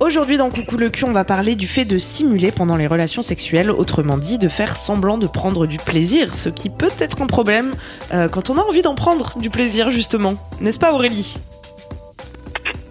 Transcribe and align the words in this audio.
Aujourd'hui 0.00 0.36
dans 0.36 0.50
Coucou 0.50 0.76
le 0.76 0.90
cul, 0.90 1.04
on 1.04 1.12
va 1.12 1.24
parler 1.24 1.54
du 1.54 1.68
fait 1.68 1.84
de 1.84 1.96
simuler 1.98 2.50
pendant 2.50 2.76
les 2.76 2.88
relations 2.88 3.22
sexuelles, 3.22 3.70
autrement 3.70 4.18
dit 4.18 4.36
de 4.36 4.48
faire 4.48 4.76
semblant 4.76 5.16
de 5.16 5.28
prendre 5.28 5.66
du 5.66 5.76
plaisir, 5.76 6.34
ce 6.34 6.48
qui 6.48 6.70
peut 6.70 6.90
être 6.98 7.22
un 7.22 7.26
problème 7.26 7.72
euh, 8.12 8.28
quand 8.28 8.50
on 8.50 8.56
a 8.58 8.62
envie 8.62 8.82
d'en 8.82 8.96
prendre 8.96 9.38
du 9.38 9.48
plaisir 9.48 9.92
justement. 9.92 10.34
N'est-ce 10.60 10.78
pas 10.80 10.92
Aurélie? 10.92 11.36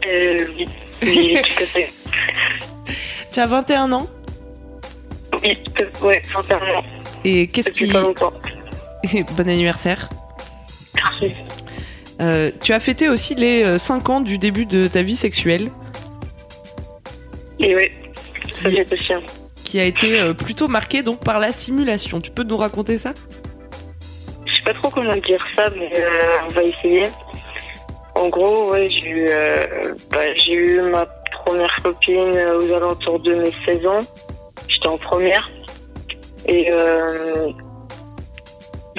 Euh, 0.08 0.38
oui, 0.56 0.66
oui, 1.04 1.38
tout 1.58 1.64
à 1.64 1.66
fait. 1.66 1.92
Tu 3.34 3.40
as 3.42 3.48
21 3.48 3.92
ans? 3.92 4.08
Oui, 5.44 5.58
tout- 5.76 6.06
ouais, 6.06 6.22
sincèrement. 6.32 6.84
et 7.26 7.48
qu'est-ce 7.48 7.72
qui... 7.72 7.88
pas 7.88 8.02
longtemps. 8.02 8.32
bon 9.36 9.50
anniversaire. 9.50 10.08
Merci. 10.96 11.36
Euh, 12.22 12.52
tu 12.64 12.72
as 12.72 12.80
fêté 12.80 13.10
aussi 13.10 13.36
les 13.36 13.78
5 13.78 14.10
ans 14.10 14.22
du 14.22 14.38
début 14.38 14.66
de 14.66 14.88
ta 14.88 15.02
vie 15.02 15.16
sexuelle, 15.16 15.72
Et 17.62 17.76
oui, 17.76 17.92
ça 18.52 18.70
aussi. 18.70 19.14
hein. 19.14 19.22
qui 19.64 19.80
a 19.80 19.84
été 19.86 20.20
euh, 20.20 20.34
plutôt 20.34 20.68
marquée 20.68 21.04
donc 21.04 21.24
par 21.24 21.40
la 21.40 21.52
simulation. 21.52 22.20
Tu 22.22 22.32
peux 22.32 22.44
nous 22.44 22.58
raconter 22.58 22.98
ça? 22.98 23.14
Je 24.46 24.56
sais 24.56 24.64
pas 24.64 24.74
trop 24.74 24.90
comment 24.90 25.16
dire 25.18 25.46
ça, 25.56 25.70
mais 25.78 25.92
euh, 25.96 26.38
on 26.48 26.50
va 26.50 26.64
essayer. 26.64 27.04
En 28.16 28.28
gros, 28.30 28.72
ouais, 28.72 28.90
j'ai 28.90 29.08
eu, 29.08 29.28
euh, 29.30 29.68
bah, 30.12 30.36
j'ai 30.36 30.54
eu 30.54 30.82
ma 30.82 31.06
première 31.46 31.76
copine 31.82 32.38
aux 32.60 32.74
alentours 32.74 33.20
de 33.20 33.36
mes 33.36 33.52
16 33.66 33.86
ans. 33.86 34.00
J'étais 34.68 34.88
en 34.88 34.98
première. 34.98 35.50
Et 36.48 36.70
euh, 36.72 37.50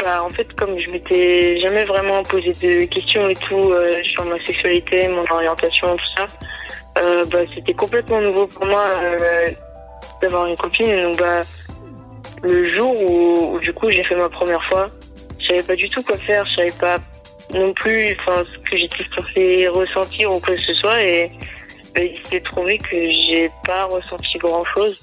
bah, 0.02 0.22
en 0.24 0.30
fait, 0.30 0.50
comme 0.54 0.78
je 0.78 0.90
m'étais 0.90 1.60
jamais 1.60 1.82
vraiment 1.82 2.22
posé 2.22 2.52
de 2.52 2.84
questions 2.86 3.28
et 3.28 3.34
tout 3.34 3.56
euh, 3.72 3.90
sur 4.04 4.24
ma 4.24 4.38
sexualité, 4.46 5.08
mon 5.08 5.24
orientation, 5.30 5.94
tout 5.96 6.12
ça, 6.16 6.26
euh, 6.98 7.24
bah, 7.26 7.40
c'était 7.54 7.74
complètement 7.74 8.20
nouveau 8.20 8.46
pour 8.46 8.66
moi 8.66 8.90
euh, 8.92 9.48
d'avoir 10.20 10.46
une 10.46 10.56
copine. 10.56 11.02
Donc, 11.02 11.18
bah, 11.18 11.40
le 12.42 12.68
jour 12.68 12.94
où, 13.02 13.58
du 13.60 13.72
coup 13.72 13.90
j'ai 13.90 14.02
fait 14.04 14.16
ma 14.16 14.28
première 14.28 14.62
fois, 14.64 14.88
je 15.40 15.46
savais 15.46 15.62
pas 15.62 15.76
du 15.76 15.88
tout 15.88 16.02
quoi 16.02 16.16
faire, 16.16 16.44
je 16.46 16.56
savais 16.56 16.74
pas 16.80 16.96
non 17.54 17.72
plus 17.74 18.16
enfin 18.20 18.42
ce 18.44 18.70
que 18.70 18.76
j'étais 18.76 19.04
censée 19.14 19.68
ressentir 19.68 20.34
ou 20.34 20.40
quoi 20.40 20.54
que 20.54 20.60
ce 20.60 20.74
soit. 20.74 21.02
Et 21.02 21.30
ben, 21.94 22.08
il 22.32 22.42
trouvé 22.42 22.78
que 22.78 22.96
j'ai 22.96 23.50
pas 23.64 23.84
ressenti 23.84 24.38
grand 24.38 24.64
chose 24.74 24.98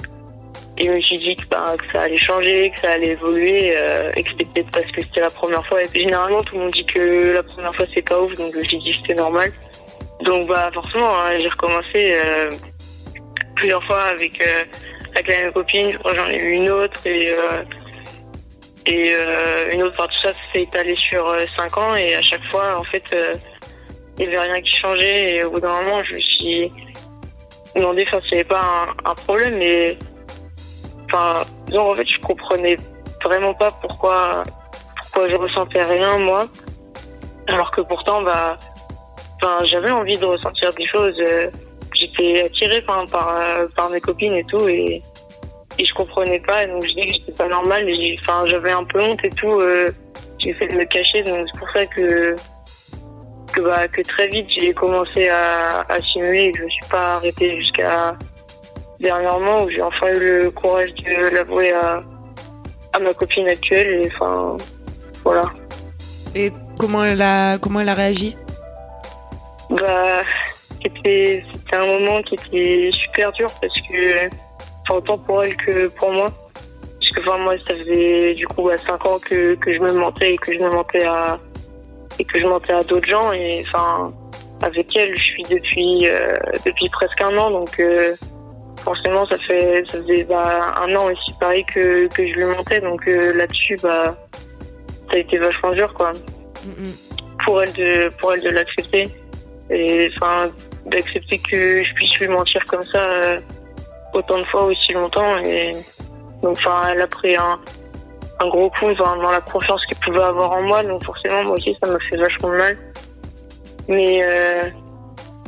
et 0.78 0.88
je 0.88 0.92
me 0.92 1.00
suis 1.00 1.18
dit 1.18 1.36
que, 1.36 1.46
bah, 1.48 1.76
que 1.78 1.92
ça 1.92 2.04
allait 2.04 2.18
changer, 2.18 2.72
que 2.74 2.80
ça 2.80 2.92
allait 2.92 3.10
évoluer 3.10 3.74
euh, 3.76 4.12
et 4.16 4.24
que 4.24 4.30
c'était 4.32 4.46
peut-être 4.46 4.72
parce 4.72 4.92
que 4.92 5.02
c'était 5.02 5.22
la 5.22 5.30
première 5.30 5.66
fois. 5.68 5.84
Et 5.84 5.88
puis, 5.88 6.02
généralement 6.02 6.42
tout 6.44 6.56
le 6.56 6.62
monde 6.62 6.72
dit 6.72 6.86
que 6.86 7.34
la 7.34 7.44
première 7.44 7.76
fois 7.76 7.86
c'est 7.94 8.02
pas 8.02 8.22
ouf. 8.22 8.34
Donc 8.34 8.54
je 8.54 8.76
dit 8.76 8.92
que 8.92 8.98
c'était 9.02 9.16
normal 9.16 9.52
donc 10.22 10.48
bah 10.48 10.70
forcément 10.74 11.20
hein, 11.20 11.38
j'ai 11.40 11.50
recommencé 11.50 12.20
euh, 12.24 12.50
plusieurs 13.56 13.84
fois 13.84 14.04
avec 14.04 14.42
euh, 14.42 14.64
avec 15.12 15.28
la 15.28 15.38
même 15.38 15.52
copine, 15.52 15.98
j'en 16.04 16.28
ai 16.28 16.42
eu 16.42 16.52
une 16.54 16.70
autre 16.70 17.06
et 17.06 17.30
euh, 19.14 19.72
une 19.72 19.84
autre 19.84 19.96
part 19.96 20.08
tout 20.08 20.28
ça 20.28 20.34
s'est 20.52 20.64
étalé 20.64 20.96
sur 20.96 21.28
euh, 21.28 21.46
cinq 21.56 21.78
ans. 21.78 21.96
Et 21.96 22.16
à 22.16 22.22
chaque 22.22 22.44
fois 22.52 22.80
en 22.80 22.84
fait 22.84 23.16
il 24.18 24.28
n'y 24.28 24.36
avait 24.36 24.52
rien 24.52 24.62
qui 24.62 24.76
changeait. 24.76 25.36
Et 25.36 25.44
au 25.44 25.52
bout 25.52 25.60
d'un 25.60 25.82
moment 25.82 26.04
je 26.04 26.16
me 26.16 26.20
suis 26.20 26.72
demandé 27.76 28.04
enfin 28.08 28.20
s'il 28.22 28.34
n'y 28.34 28.40
avait 28.40 28.50
pas 28.50 28.88
un, 29.06 29.16
problème. 29.16 29.58
Mais 29.58 29.98
enfin 31.06 31.40
disons 31.68 31.92
en 31.92 31.96
fait 31.96 32.08
je 32.08 32.20
comprenais 32.20 32.78
vraiment 33.24 33.54
pas 33.54 33.72
pourquoi 33.82 34.44
pourquoi 35.02 35.28
je 35.28 35.36
ressentais 35.36 35.82
rien 35.82 36.18
moi. 36.18 36.46
Alors 37.48 37.72
que 37.72 37.82
pourtant 37.82 38.22
bah 38.22 38.58
enfin 39.42 39.64
j'avais 39.66 39.92
envie 39.92 40.18
de 40.18 40.26
ressentir 40.26 40.70
des 40.74 40.86
choses 40.86 41.16
euh, 41.20 41.50
j'étais 41.94 42.44
attirée 42.44 42.84
enfin, 42.88 43.06
par 43.12 43.36
euh, 43.38 43.68
par 43.76 43.90
mes 43.90 44.00
copines 44.02 44.34
et 44.34 44.44
tout 44.46 44.68
et 44.68 45.02
et 45.78 45.86
je 45.86 45.94
comprenais 45.94 46.40
pas 46.40 46.66
donc 46.68 46.84
je 46.86 46.94
dis 46.94 47.08
que 47.08 47.14
j'étais 47.14 47.32
pas 47.32 47.48
j'ai- 47.86 48.18
enfin 48.22 48.46
j'avais 48.48 48.72
un 48.72 48.84
peu 48.84 49.02
honte 49.02 49.24
et 49.24 49.30
tout 49.30 49.60
euh, 49.62 49.90
j'ai 50.40 50.54
fait 50.54 50.68
de 50.68 50.76
me 50.76 50.84
cacher 50.86 51.24
donc 51.24 51.48
c'est 51.52 51.60
pour 51.60 51.70
ça 51.72 51.86
que 51.86 52.36
que 53.54 53.62
bah 53.62 53.88
que 53.88 54.02
très 54.02 54.28
vite 54.28 54.48
j'ai 54.50 54.74
commencé 54.74 55.28
à, 55.30 55.82
à 55.90 56.02
simuler 56.02 56.46
et 56.46 56.52
que 56.52 56.60
je 56.60 56.64
me 56.66 56.70
suis 56.70 56.86
pas 56.90 57.16
arrêtée 57.16 57.58
jusqu'à 57.58 58.16
dernièrement 59.00 59.64
où 59.64 59.70
j'ai 59.70 59.82
enfin 59.82 60.10
eu 60.14 60.20
le 60.44 60.52
courage 60.52 60.94
de 60.96 61.34
l'avouer 61.36 61.72
à 61.72 62.04
à 62.94 63.00
ma 63.00 63.14
copine 63.14 63.48
actuelle 63.48 64.02
et 64.04 64.08
enfin 64.08 64.58
voilà. 65.24 65.44
Et 66.36 66.52
comment 66.80 67.04
elle 67.04 67.22
a, 67.22 67.58
comment 67.60 67.80
elle 67.82 67.90
a 67.90 67.94
réagi? 67.94 68.36
Bah, 69.70 70.22
c'était 70.82 71.44
c'était 71.54 71.76
un 71.76 71.86
moment 71.86 72.22
qui 72.24 72.36
était 72.36 72.90
super 72.92 73.32
dur 73.34 73.50
parce 73.62 73.74
que, 73.82 74.28
enfin, 74.28 74.96
autant 74.96 75.18
pour 75.18 75.44
elle 75.44 75.56
que 75.56 75.88
pour 75.90 76.12
moi. 76.12 76.30
Parce 77.00 77.12
que, 77.12 77.20
enfin, 77.22 77.38
moi, 77.38 77.56
ça 77.66 77.74
faisait 77.76 78.34
du 78.34 78.48
coup 78.48 78.70
5 78.76 79.06
ans 79.06 79.20
que, 79.20 79.56
que 79.56 79.74
je 79.74 79.80
me 79.80 79.94
mentais 79.94 80.34
et 80.34 80.38
que 80.38 80.54
je 80.54 80.60
me 80.60 80.70
mentais 80.70 81.06
à, 81.06 81.40
et 82.18 82.26
que 82.26 82.40
je 82.40 82.46
mentais 82.46 82.74
à 82.74 82.84
d'autres 82.84 83.08
gens. 83.08 83.32
Et 83.32 83.62
enfin, 83.62 84.14
avec 84.62 84.96
elle, 84.96 85.16
je 85.18 85.24
suis 85.24 85.44
depuis, 85.44 86.08
euh, 86.08 86.38
depuis 86.66 86.90
presque 86.90 87.22
un 87.22 87.38
an. 87.38 87.52
Donc, 87.52 87.80
euh, 87.80 88.16
forcément, 88.84 89.26
ça, 89.26 89.38
fait, 89.38 89.84
ça 89.90 89.98
faisait 90.00 90.24
bah, 90.24 90.76
un 90.78 90.96
an 90.96 91.06
aussi 91.06 91.34
pareil 91.40 91.66
que, 91.66 92.08
que 92.08 92.28
je 92.28 92.34
lui 92.34 92.46
mentais. 92.46 92.82
Donc, 92.82 93.08
euh, 93.08 93.34
là-dessus, 93.34 93.78
bah, 93.82 94.16
ça 95.10 95.16
a 95.16 95.18
été 95.18 95.38
vachement 95.38 95.72
dur, 95.72 95.94
quoi 95.94 96.12
pour 97.50 97.64
elle 97.64 97.74
de 97.74 98.10
pour 98.20 98.34
elle 98.34 98.42
de 98.42 98.50
l'accepter 98.50 99.10
et 99.70 100.10
enfin 100.16 100.42
d'accepter 100.86 101.38
que 101.40 101.84
je 101.84 101.94
puisse 101.94 102.20
lui 102.20 102.28
mentir 102.28 102.64
comme 102.66 102.84
ça 102.84 103.00
euh, 103.00 103.40
autant 104.14 104.40
de 104.40 104.46
fois 104.46 104.64
aussi 104.66 104.94
longtemps 104.94 105.38
et 105.40 105.72
donc 106.42 106.58
enfin 106.58 106.90
elle 106.92 107.02
a 107.02 107.08
pris 107.08 107.36
un 107.36 107.60
un 108.40 108.48
gros 108.48 108.70
coup 108.70 108.94
dans, 108.94 109.16
dans 109.18 109.32
la 109.32 109.42
confiance 109.42 109.86
qu'elle 109.86 109.98
pouvait 110.00 110.22
avoir 110.22 110.52
en 110.54 110.62
moi 110.62 110.84
donc 110.84 111.04
forcément 111.04 111.44
moi 111.44 111.56
aussi 111.58 111.76
ça 111.84 111.92
m'a 111.92 112.00
fait 112.00 112.18
vachement 112.18 112.50
mal. 112.50 112.78
Mais 113.88 114.24
euh, 114.24 114.70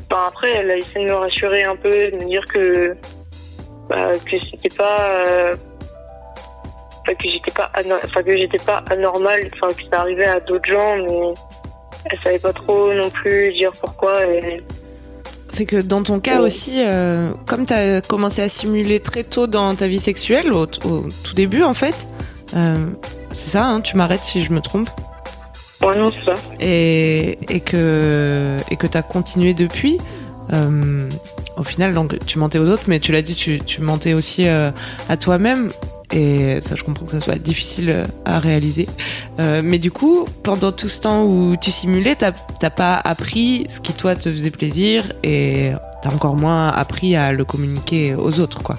enfin, 0.10 0.24
après 0.28 0.52
elle 0.52 0.72
a 0.72 0.78
essayé 0.78 1.06
de 1.06 1.12
me 1.12 1.16
rassurer 1.16 1.64
un 1.64 1.76
peu 1.76 1.90
de 1.90 2.16
me 2.18 2.26
dire 2.26 2.44
que 2.46 2.96
bah, 3.88 4.12
que 4.26 4.38
c'était 4.50 4.76
pas 4.76 5.26
euh, 5.26 5.56
que 7.08 7.30
j'étais 7.30 7.52
pas 7.52 7.72
enfin 8.06 8.24
que 8.24 8.38
j'étais 8.38 8.64
pas 8.66 8.84
anormal 8.90 9.42
enfin 9.54 9.74
que 9.74 9.84
ça 9.84 10.02
arrivait 10.02 10.26
à 10.26 10.40
d'autres 10.40 10.70
gens 10.70 10.98
mais 10.98 11.34
elle 12.06 12.20
savait 12.22 12.40
pas 12.40 12.54
trop 12.54 12.94
non 12.94 13.10
plus 13.10 13.54
dire 13.54 13.72
pourquoi 13.80 14.26
et 14.26 14.64
C'est 15.50 15.66
que 15.66 15.82
dans 15.82 16.04
ton 16.04 16.20
cas 16.20 16.42
aussi, 16.42 16.74
euh, 16.78 17.34
comme 17.46 17.66
tu 17.66 17.74
as 17.74 18.02
commencé 18.02 18.42
à 18.42 18.50
simuler 18.50 19.00
très 19.00 19.24
tôt 19.24 19.48
dans 19.48 19.76
ta 19.76 19.88
vie 19.88 20.00
sexuelle, 20.00 20.52
au, 20.54 20.64
au 20.86 21.06
tout 21.24 21.34
début 21.36 21.64
en 21.64 21.74
fait, 21.74 21.96
euh, 22.56 22.76
c'est 23.34 23.52
ça, 23.52 23.66
hein, 23.66 23.82
tu 23.82 23.98
m'arrêtes 23.98 24.22
si 24.22 24.44
je 24.44 24.52
me 24.54 24.62
trompe, 24.62 24.90
ouais 25.84 25.96
non 25.98 26.12
c'est 26.14 26.26
ça 26.26 26.36
et, 26.60 27.38
et 27.50 27.60
que 27.60 28.58
et 28.70 28.76
que 28.78 28.88
t'as 28.88 29.02
continué 29.02 29.54
depuis. 29.54 29.98
euh, 30.54 31.08
au 31.58 31.64
final, 31.64 31.94
donc 31.94 32.18
tu 32.26 32.40
mentais 32.40 32.58
aux 32.60 32.70
autres, 32.70 32.84
mais 32.88 33.00
tu 33.00 33.12
l'as 33.12 33.22
dit, 33.22 33.36
tu, 33.36 33.60
tu 33.60 33.82
mentais 33.82 34.14
aussi 34.14 34.48
à 34.48 35.18
toi-même. 35.20 35.70
Et 36.14 36.60
ça, 36.62 36.76
je 36.76 36.84
comprends 36.84 37.06
que 37.06 37.12
ça 37.12 37.22
soit 37.22 37.38
difficile 37.38 37.92
euh, 37.92 38.04
à 38.26 38.40
réaliser. 38.40 38.88
Euh, 39.40 39.62
mais 39.64 39.80
du 39.80 39.92
coup, 39.92 40.26
pendant 40.44 40.72
tout 40.72 40.90
ce 40.90 41.00
temps 41.00 41.24
où 41.24 41.56
tu 41.56 41.72
simulais, 41.72 42.16
t'as 42.16 42.70
pas 42.70 42.96
appris 43.04 43.66
ce 43.70 43.80
qui 43.80 43.94
toi 43.94 44.16
te 44.16 44.32
faisait 44.32 44.52
plaisir 44.52 45.12
et 45.24 45.72
t'as 46.02 46.14
encore 46.14 46.36
moins 46.36 46.70
appris 46.70 47.16
à 47.16 47.32
le 47.32 47.46
communiquer 47.46 48.16
aux 48.16 48.40
autres, 48.40 48.62
quoi. 48.62 48.78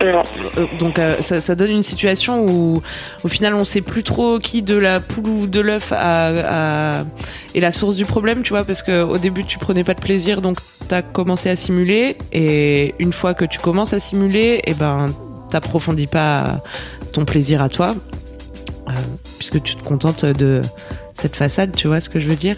Non. 0.00 0.22
Euh, 0.58 0.66
Donc 0.80 0.98
euh, 0.98 1.20
ça, 1.20 1.40
ça 1.40 1.54
donne 1.54 1.70
une 1.70 1.82
situation 1.84 2.44
où 2.44 2.82
au 3.22 3.28
final 3.28 3.54
on 3.54 3.64
sait 3.64 3.82
plus 3.82 4.02
trop 4.02 4.40
qui 4.40 4.60
de 4.62 4.76
la 4.76 4.98
poule 4.98 5.28
ou 5.28 5.46
de 5.46 5.60
l'œuf 5.60 5.92
est 5.92 7.60
la 7.60 7.72
source 7.72 7.94
du 7.94 8.04
problème, 8.04 8.42
tu 8.42 8.50
vois, 8.50 8.64
parce 8.64 8.82
que 8.82 9.02
au 9.02 9.18
début 9.18 9.44
tu 9.44 9.58
prenais 9.58 9.84
pas 9.84 9.94
de 9.94 10.00
plaisir, 10.00 10.42
donc 10.42 10.58
t'as 10.88 11.02
commencé 11.02 11.50
à 11.50 11.56
simuler, 11.56 12.16
et 12.32 12.94
une 12.98 13.12
fois 13.12 13.34
que 13.34 13.44
tu 13.44 13.58
commences 13.58 13.92
à 13.92 14.00
simuler, 14.00 14.60
et 14.64 14.74
ben 14.74 15.06
t'approfondis 15.52 16.06
pas 16.06 16.62
ton 17.12 17.24
plaisir 17.24 17.62
à 17.62 17.68
toi, 17.68 17.94
euh, 18.88 18.92
puisque 19.38 19.62
tu 19.62 19.76
te 19.76 19.82
contentes 19.82 20.24
de 20.24 20.60
cette 21.14 21.36
façade, 21.36 21.74
tu 21.76 21.88
vois 21.88 22.00
ce 22.00 22.08
que 22.08 22.20
je 22.20 22.28
veux 22.28 22.36
dire? 22.36 22.56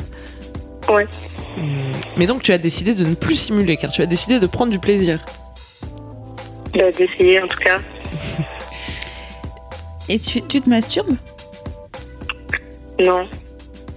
Ouais. 0.89 1.07
Hum, 1.57 1.93
Mais 2.17 2.27
donc 2.27 2.43
tu 2.43 2.53
as 2.53 2.59
décidé 2.59 2.95
de 2.95 3.05
ne 3.05 3.15
plus 3.15 3.37
simuler, 3.37 3.77
car 3.77 3.91
tu 3.91 4.03
as 4.03 4.07
décidé 4.07 4.39
de 4.39 4.47
prendre 4.47 4.71
du 4.71 4.79
plaisir. 4.79 5.25
Bah, 6.73 6.91
d'essayer 6.91 7.41
en 7.43 7.47
tout 7.47 7.59
cas. 7.59 7.79
Et 10.09 10.19
tu, 10.19 10.43
tu 10.43 10.61
te 10.61 10.69
masturbes? 10.69 11.17
Non. 12.99 13.27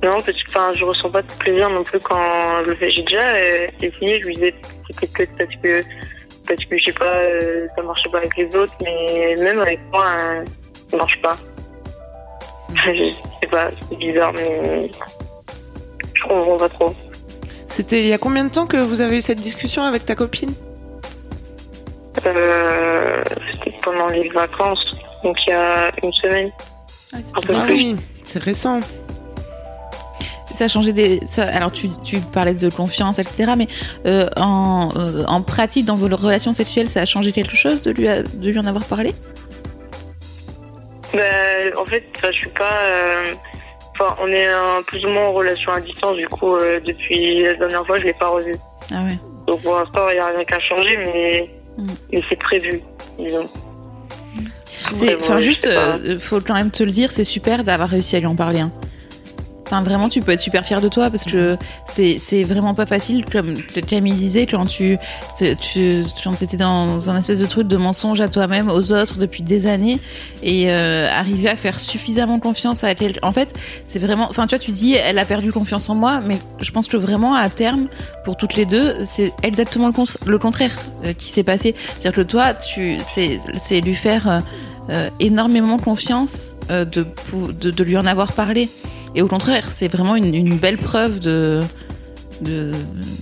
Non, 0.03 0.17
parce 0.23 0.41
que 0.43 0.49
enfin, 0.49 0.71
je 0.75 0.85
ressens 0.85 1.09
pas 1.09 1.21
de 1.21 1.27
plaisir 1.39 1.69
non 1.69 1.83
plus 1.83 1.99
quand 1.99 2.63
je 2.63 2.69
le 2.69 2.75
fais. 2.75 2.91
J'ai 2.91 3.03
déjà 3.03 3.21
euh, 3.21 3.67
essayé, 3.81 4.21
je 4.21 4.27
lui 4.27 4.35
disais 4.35 4.55
c'était 4.89 5.07
peut-être 5.07 5.31
parce 5.37 5.55
que, 5.61 5.83
parce 6.47 6.63
que 6.65 6.77
je 6.77 6.85
sais 6.85 6.93
pas, 6.93 7.05
euh, 7.17 7.67
ça 7.75 7.81
marchait 7.83 8.09
pas 8.09 8.17
avec 8.19 8.35
les 8.37 8.55
autres, 8.55 8.73
mais 8.83 9.35
même 9.39 9.59
avec 9.59 9.79
moi, 9.91 10.17
euh, 10.19 10.43
ça 10.89 10.97
marche 10.97 11.21
pas. 11.21 11.37
je 12.93 13.11
sais 13.11 13.47
pas, 13.49 13.69
c'est 13.89 13.97
bizarre, 13.97 14.33
mais 14.33 14.89
je 16.13 16.21
comprends 16.23 16.57
pas 16.57 16.69
trop. 16.69 16.95
C'était 17.67 17.99
il 17.99 18.07
y 18.07 18.13
a 18.13 18.17
combien 18.17 18.43
de 18.45 18.49
temps 18.49 18.65
que 18.67 18.77
vous 18.77 19.01
avez 19.01 19.17
eu 19.17 19.21
cette 19.21 19.39
discussion 19.39 19.83
avec 19.83 20.05
ta 20.05 20.15
copine? 20.15 20.53
Euh, 22.25 23.23
c'était 23.53 23.77
pendant 23.83 24.07
les 24.07 24.27
vacances, 24.29 24.83
donc 25.23 25.37
il 25.47 25.51
y 25.51 25.53
a 25.53 25.89
une 26.03 26.11
semaine. 26.13 26.51
Un 27.13 27.41
peu 27.41 27.53
Ah 27.55 27.61
plus. 27.65 27.73
oui, 27.73 27.95
c'est 28.23 28.41
récent. 28.41 28.79
Ça 30.57 30.65
a 30.65 30.67
changé 30.67 30.91
des. 30.91 31.19
ça- 31.29 31.43
alors, 31.55 31.71
tu, 31.71 31.87
tu 32.03 32.17
parlais 32.19 32.55
de 32.55 32.67
confiance, 32.69 33.19
etc. 33.19 33.51
Mais 33.55 33.67
euh, 34.07 34.27
en, 34.37 34.89
euh, 34.95 35.23
en 35.27 35.43
pratique, 35.43 35.85
dans 35.85 35.95
vos 35.95 36.07
relations 36.15 36.51
sexuelles, 36.51 36.89
ça 36.89 37.01
a 37.01 37.05
changé 37.05 37.31
quelque 37.31 37.55
chose 37.55 37.83
de 37.83 37.91
lui, 37.91 38.07
a- 38.07 38.23
de 38.23 38.49
lui 38.49 38.57
en 38.57 38.65
avoir 38.65 38.83
parlé? 38.85 39.13
Bah, 41.13 41.19
en 41.79 41.85
fait, 41.85 42.03
je 42.23 42.31
suis 42.31 42.49
pas. 42.49 42.73
euh, 42.85 43.25
Enfin, 43.99 44.15
on 44.21 44.27
est 44.31 44.45
un- 44.47 44.83
plus 44.85 45.03
ou 45.05 45.09
moins 45.09 45.25
en 45.25 45.33
relation 45.33 45.71
à 45.71 45.79
distance, 45.81 46.17
du 46.17 46.27
coup, 46.27 46.55
euh, 46.55 46.79
depuis 46.85 47.41
la 47.43 47.55
dernière 47.55 47.83
fois, 47.85 47.97
je 47.97 48.03
l'ai 48.03 48.13
pas 48.13 48.29
revu. 48.29 48.55
Ah 48.93 49.03
ouais. 49.03 49.17
Donc 49.47 49.61
pour 49.63 49.75
l'instant, 49.75 50.07
il 50.09 50.13
n'y 50.13 50.19
a 50.19 50.27
rien 50.35 50.43
qu'à 50.43 50.59
changer, 50.59 50.97
mais, 50.97 51.49
Mm. 51.79 51.87
mais 52.13 52.23
c'est 52.29 52.35
prévu, 52.35 52.81
disons. 53.17 53.47
Enfin, 55.19 55.39
juste, 55.39 55.65
euh, 55.65 56.19
faut 56.19 56.41
quand 56.41 56.53
même 56.53 56.69
te 56.69 56.83
le 56.83 56.91
dire, 56.91 57.11
c'est 57.11 57.23
super 57.23 57.63
d'avoir 57.63 57.89
réussi 57.89 58.15
à 58.15 58.19
lui 58.19 58.27
en 58.27 58.35
parler. 58.35 58.59
hein. 58.59 58.71
Enfin, 59.67 59.81
vraiment, 59.83 60.07
tu 60.07 60.21
peux 60.21 60.31
être 60.31 60.39
super 60.39 60.65
fier 60.65 60.79
de 60.79 60.87
toi 60.87 61.09
parce 61.09 61.25
que 61.25 61.57
c'est, 61.85 62.43
vraiment 62.43 62.73
pas 62.73 62.85
facile, 62.85 63.25
comme 63.25 63.53
Camille 63.85 64.13
disait, 64.13 64.47
quand 64.47 64.65
tu, 64.65 64.97
tu, 65.59 66.03
quand 66.23 66.31
t'étais 66.31 66.55
dans 66.55 67.09
un 67.09 67.17
espèce 67.17 67.39
de 67.39 67.45
truc 67.45 67.67
de 67.67 67.75
mensonge 67.75 68.21
à 68.21 68.29
toi-même, 68.29 68.69
aux 68.69 68.93
autres 68.93 69.19
depuis 69.19 69.43
des 69.43 69.67
années, 69.67 69.99
et 70.41 70.71
euh, 70.71 71.05
arriver 71.13 71.49
à 71.49 71.57
faire 71.57 71.77
suffisamment 71.79 72.39
confiance 72.39 72.85
à 72.85 72.91
elle. 72.91 73.19
En 73.23 73.33
fait, 73.33 73.53
c'est 73.85 73.99
vraiment, 73.99 74.27
enfin, 74.29 74.47
tu 74.47 74.55
vois, 74.55 74.59
tu 74.59 74.71
dis, 74.71 74.93
elle 74.93 75.19
a 75.19 75.25
perdu 75.25 75.51
confiance 75.51 75.89
en 75.89 75.95
moi, 75.95 76.21
mais 76.25 76.37
je 76.61 76.71
pense 76.71 76.87
que 76.87 76.95
vraiment, 76.95 77.35
à 77.35 77.49
terme, 77.49 77.87
pour 78.23 78.37
toutes 78.37 78.55
les 78.55 78.65
deux, 78.65 78.95
c'est 79.03 79.33
exactement 79.43 79.87
le, 79.87 79.93
con- 79.93 80.05
le 80.25 80.37
contraire 80.39 80.75
euh, 81.05 81.11
qui 81.11 81.27
s'est 81.27 81.43
passé. 81.43 81.75
C'est-à-dire 81.89 82.13
que 82.13 82.21
toi, 82.21 82.53
tu, 82.53 82.99
c'est, 83.03 83.81
lui 83.81 83.95
faire 83.95 84.29
euh, 84.29 84.39
euh, 84.89 85.09
énormément 85.19 85.77
confiance 85.77 86.55
euh, 86.69 86.85
de, 86.85 87.05
de, 87.59 87.71
de 87.71 87.83
lui 87.83 87.97
en 87.97 88.05
avoir 88.05 88.31
parlé. 88.31 88.69
Et 89.17 89.21
au 89.23 89.27
contraire, 89.27 89.69
c'est 89.69 89.87
vraiment 89.89 90.15
une, 90.15 90.33
une 90.33 90.55
belle 90.57 90.77
preuve 90.77 91.19
de 91.19 91.59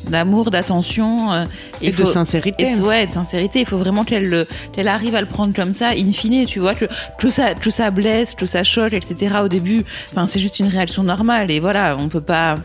d'amour, 0.09 0.51
d'attention 0.51 1.31
euh, 1.31 1.45
Et, 1.81 1.91
de 1.91 2.03
sincérité. 2.03 2.69
et 2.69 2.75
ouais, 2.81 3.07
de 3.07 3.13
sincérité. 3.13 3.61
Il 3.61 3.65
faut 3.65 3.77
vraiment 3.77 4.03
qu'elle 4.03 4.27
le- 4.29 4.45
qu'elle 4.73 4.89
arrive 4.89 5.15
à 5.15 5.21
le 5.21 5.27
prendre 5.27 5.53
comme 5.53 5.71
ça, 5.71 5.91
in 5.91 6.11
fine, 6.11 6.45
tu 6.45 6.59
vois, 6.59 6.75
que, 6.75 6.83
que 7.17 7.29
ça, 7.29 7.53
que 7.55 7.69
ça 7.69 7.91
blesse, 7.91 8.33
que 8.35 8.45
ça 8.45 8.63
choque, 8.65 8.91
etc. 8.91 9.35
Au 9.41 9.47
début, 9.47 9.85
enfin, 10.11 10.27
c'est 10.27 10.39
juste 10.41 10.59
une 10.59 10.67
réaction 10.67 11.01
normale. 11.03 11.49
Et 11.49 11.61
voilà, 11.61 11.95
on 11.97 12.09
peut 12.09 12.19
pas, 12.19 12.55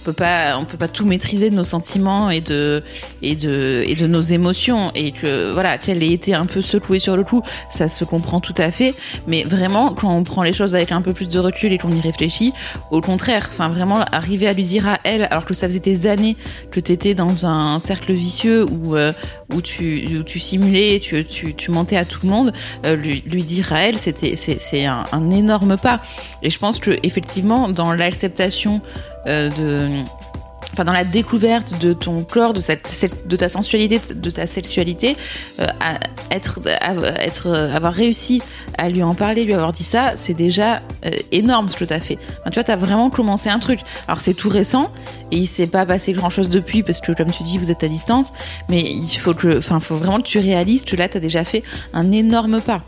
peut 0.00 0.12
pas, 0.12 0.58
on 0.58 0.64
peut 0.64 0.76
pas 0.76 0.88
tout 0.88 1.04
maîtriser 1.04 1.50
de 1.50 1.54
nos 1.54 1.64
sentiments 1.64 2.30
et 2.30 2.40
de, 2.40 2.82
et 3.22 3.34
de, 3.34 3.84
et 3.86 3.94
de 3.94 4.06
nos 4.06 4.20
émotions. 4.20 4.90
Et 4.94 5.12
que, 5.12 5.52
voilà, 5.52 5.78
qu'elle 5.78 6.02
ait 6.02 6.12
été 6.12 6.34
un 6.34 6.46
peu 6.46 6.62
secouée 6.62 6.98
sur 6.98 7.16
le 7.16 7.24
coup, 7.24 7.42
ça 7.70 7.88
se 7.88 8.04
comprend 8.04 8.40
tout 8.40 8.54
à 8.56 8.70
fait. 8.70 8.94
Mais 9.26 9.44
vraiment, 9.44 9.94
quand 9.94 10.12
on 10.12 10.22
prend 10.22 10.42
les 10.42 10.52
choses 10.52 10.74
avec 10.74 10.92
un 10.92 11.02
peu 11.02 11.12
plus 11.12 11.28
de 11.28 11.38
recul 11.38 11.72
et 11.72 11.78
qu'on 11.78 11.92
y 11.92 12.00
réfléchit, 12.00 12.52
au 12.90 13.00
contraire, 13.00 13.48
enfin, 13.50 13.68
vraiment, 13.68 14.00
arriver 14.12 14.46
à 14.46 14.52
lui 14.52 14.64
dire 14.64 14.88
à 14.88 14.98
elle, 15.04 15.28
alors 15.30 15.44
que 15.44 15.54
ça 15.54 15.66
faisait 15.68 15.80
des 15.80 16.06
années 16.06 16.36
que 16.70 16.80
t'étais 16.80 17.14
dans 17.14 17.46
un 17.46 17.78
cercle 17.80 18.12
vicieux 18.12 18.64
où, 18.64 18.96
euh, 18.96 19.12
où 19.54 19.60
tu, 19.60 20.08
où 20.18 20.22
tu 20.22 20.38
simulais, 20.38 20.98
tu, 21.00 21.24
tu, 21.24 21.54
tu 21.54 21.70
mentais 21.70 21.96
à 21.96 22.04
tout 22.04 22.20
le 22.24 22.30
monde, 22.30 22.52
euh, 22.86 22.96
lui, 22.96 23.42
dire 23.42 23.72
à 23.72 23.80
elle, 23.80 23.98
c'était, 23.98 24.36
c'est, 24.36 24.84
un, 24.84 25.04
un 25.12 25.30
énorme 25.30 25.76
pas. 25.76 26.00
Et 26.42 26.50
je 26.50 26.58
pense 26.58 26.78
que 26.78 26.98
effectivement, 27.02 27.68
dans 27.68 27.92
l'acceptation 27.92 28.80
de, 29.26 30.04
enfin 30.72 30.84
dans 30.84 30.92
la 30.92 31.04
découverte 31.04 31.80
de 31.80 31.92
ton 31.92 32.22
corps, 32.24 32.52
de, 32.52 32.60
cette, 32.60 33.26
de 33.26 33.36
ta 33.36 33.48
sensualité, 33.48 34.00
de 34.14 34.30
ta 34.30 34.46
sexualité, 34.46 35.16
euh, 35.58 35.66
à 35.80 35.98
être, 36.30 36.60
à, 36.80 36.94
être, 37.22 37.46
euh, 37.48 37.74
avoir 37.74 37.92
réussi 37.92 38.42
à 38.78 38.88
lui 38.88 39.02
en 39.02 39.14
parler, 39.14 39.44
lui 39.44 39.54
avoir 39.54 39.72
dit 39.72 39.82
ça, 39.82 40.12
c'est 40.14 40.34
déjà 40.34 40.82
euh, 41.04 41.10
énorme 41.32 41.68
ce 41.68 41.76
que 41.76 41.84
tu 41.84 41.92
as 41.92 42.00
fait. 42.00 42.18
Enfin, 42.40 42.50
tu 42.50 42.54
vois, 42.54 42.64
tu 42.64 42.70
as 42.70 42.76
vraiment 42.76 43.10
commencé 43.10 43.48
un 43.48 43.58
truc. 43.58 43.80
Alors 44.06 44.20
c'est 44.20 44.34
tout 44.34 44.48
récent 44.48 44.90
et 45.30 45.36
il 45.36 45.46
s'est 45.46 45.66
pas 45.66 45.86
passé 45.86 46.12
grand 46.12 46.30
chose 46.30 46.48
depuis 46.48 46.82
parce 46.82 47.00
que 47.00 47.12
comme 47.12 47.30
tu 47.30 47.42
dis, 47.42 47.58
vous 47.58 47.70
êtes 47.70 47.82
à 47.82 47.88
distance, 47.88 48.32
mais 48.68 48.80
il 48.80 49.08
faut 49.08 49.34
que, 49.34 49.58
enfin, 49.58 49.80
faut 49.80 49.96
vraiment 49.96 50.18
que 50.18 50.28
tu 50.28 50.38
réalises 50.38 50.84
que 50.84 50.96
là, 50.96 51.08
tu 51.08 51.16
as 51.16 51.20
déjà 51.20 51.44
fait 51.44 51.62
un 51.92 52.12
énorme 52.12 52.60
pas. 52.60 52.82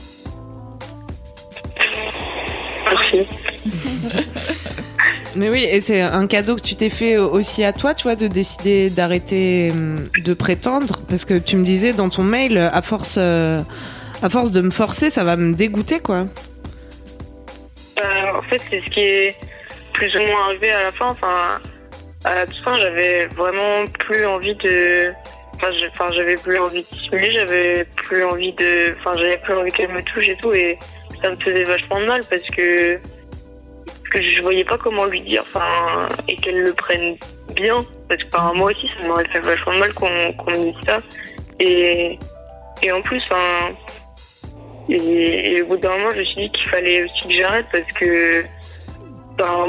Merci. 2.91 3.27
Mais 5.35 5.49
oui, 5.49 5.65
et 5.65 5.81
c'est 5.81 6.01
un 6.01 6.27
cadeau 6.27 6.57
que 6.57 6.61
tu 6.61 6.77
t'es 6.77 6.91
fait 6.91 7.17
aussi 7.17 7.65
à 7.65 7.73
toi, 7.73 7.95
tu 7.95 8.05
vois, 8.05 8.17
de 8.17 8.27
décider 8.27 8.91
d'arrêter 8.91 9.71
hum, 9.73 10.09
de 10.19 10.35
prétendre, 10.35 11.01
parce 11.09 11.25
que 11.25 11.35
tu 11.35 11.57
me 11.57 11.65
disais 11.65 11.93
dans 11.93 12.11
ton 12.11 12.23
mail, 12.23 12.59
à 12.59 12.83
force, 12.83 13.17
euh, 13.19 13.63
à 14.23 14.29
force 14.29 14.53
de 14.53 14.61
me 14.61 14.71
forcer, 14.71 15.11
ça 15.11 15.25
va 15.25 15.37
me 15.37 15.55
dégoûter, 15.55 16.01
quoi. 16.01 16.27
Euh, 17.99 18.39
en 18.39 18.43
fait, 18.43 18.61
c'est 18.69 18.83
ce 18.85 18.91
qui 18.91 19.01
est 19.01 19.37
plus 19.95 20.15
ou 20.17 20.21
moins 20.21 20.47
arrivé 20.47 20.71
à 20.71 20.81
la 20.81 20.93
fin. 20.93 21.09
Enfin, 21.09 21.61
à 22.25 22.35
la 22.35 22.47
fin, 22.47 22.77
j'avais 22.79 23.27
vraiment 23.27 23.87
plus 24.01 24.27
envie 24.27 24.55
de. 24.57 25.13
Enfin, 25.55 26.11
j'avais 26.13 26.35
plus 26.35 26.59
envie 26.59 26.83
de 26.83 26.97
simuler, 26.97 27.33
j'avais 27.33 27.87
plus 27.97 28.25
envie 28.25 28.53
de. 28.55 28.95
Enfin, 28.99 29.17
j'avais 29.17 29.39
plus 29.39 29.55
envie 29.55 29.71
qu'elle 29.71 29.93
me 29.93 30.03
touche 30.03 30.29
et 30.29 30.37
tout, 30.37 30.53
et 30.53 30.79
ça 31.21 31.31
me 31.31 31.37
faisait 31.37 31.65
vachement 31.65 32.01
de 32.01 32.07
mal 32.07 32.21
parce 32.29 32.43
que 32.43 32.99
que 34.13 34.21
je 34.21 34.43
voyais 34.43 34.65
pas 34.65 34.79
comment 34.79 35.07
lui 35.07 35.21
dire, 35.23 35.43
enfin, 35.43 36.09
et 36.29 36.37
qu'elle 36.37 36.61
le 36.63 36.75
prenne 36.75 37.17
bien, 37.55 37.77
parce 38.09 38.23
que 38.23 38.29
enfin, 38.37 38.53
moi 38.55 38.71
aussi, 38.71 38.87
ça 38.89 39.07
m'aurait 39.07 39.29
fait 39.29 39.41
vachement 39.41 39.77
mal 39.79 39.93
qu'on 39.95 40.33
qu'on 40.35 40.51
me 40.51 40.73
dise 40.73 40.85
ça, 40.87 40.99
et 41.59 42.19
et 42.83 42.93
en 42.93 43.01
plus, 43.03 43.23
enfin, 43.31 43.75
et, 44.89 45.53
et 45.57 45.63
au 45.63 45.67
bout 45.67 45.77
d'un 45.77 45.97
moment, 45.97 46.11
je 46.11 46.19
me 46.21 46.25
suis 46.25 46.43
dit 46.43 46.51
qu'il 46.51 46.69
fallait 46.69 47.05
aussi 47.05 47.29
que 47.29 47.35
j'arrête 47.35 47.67
parce 47.73 47.91
que, 47.99 48.43
ben, 49.39 49.69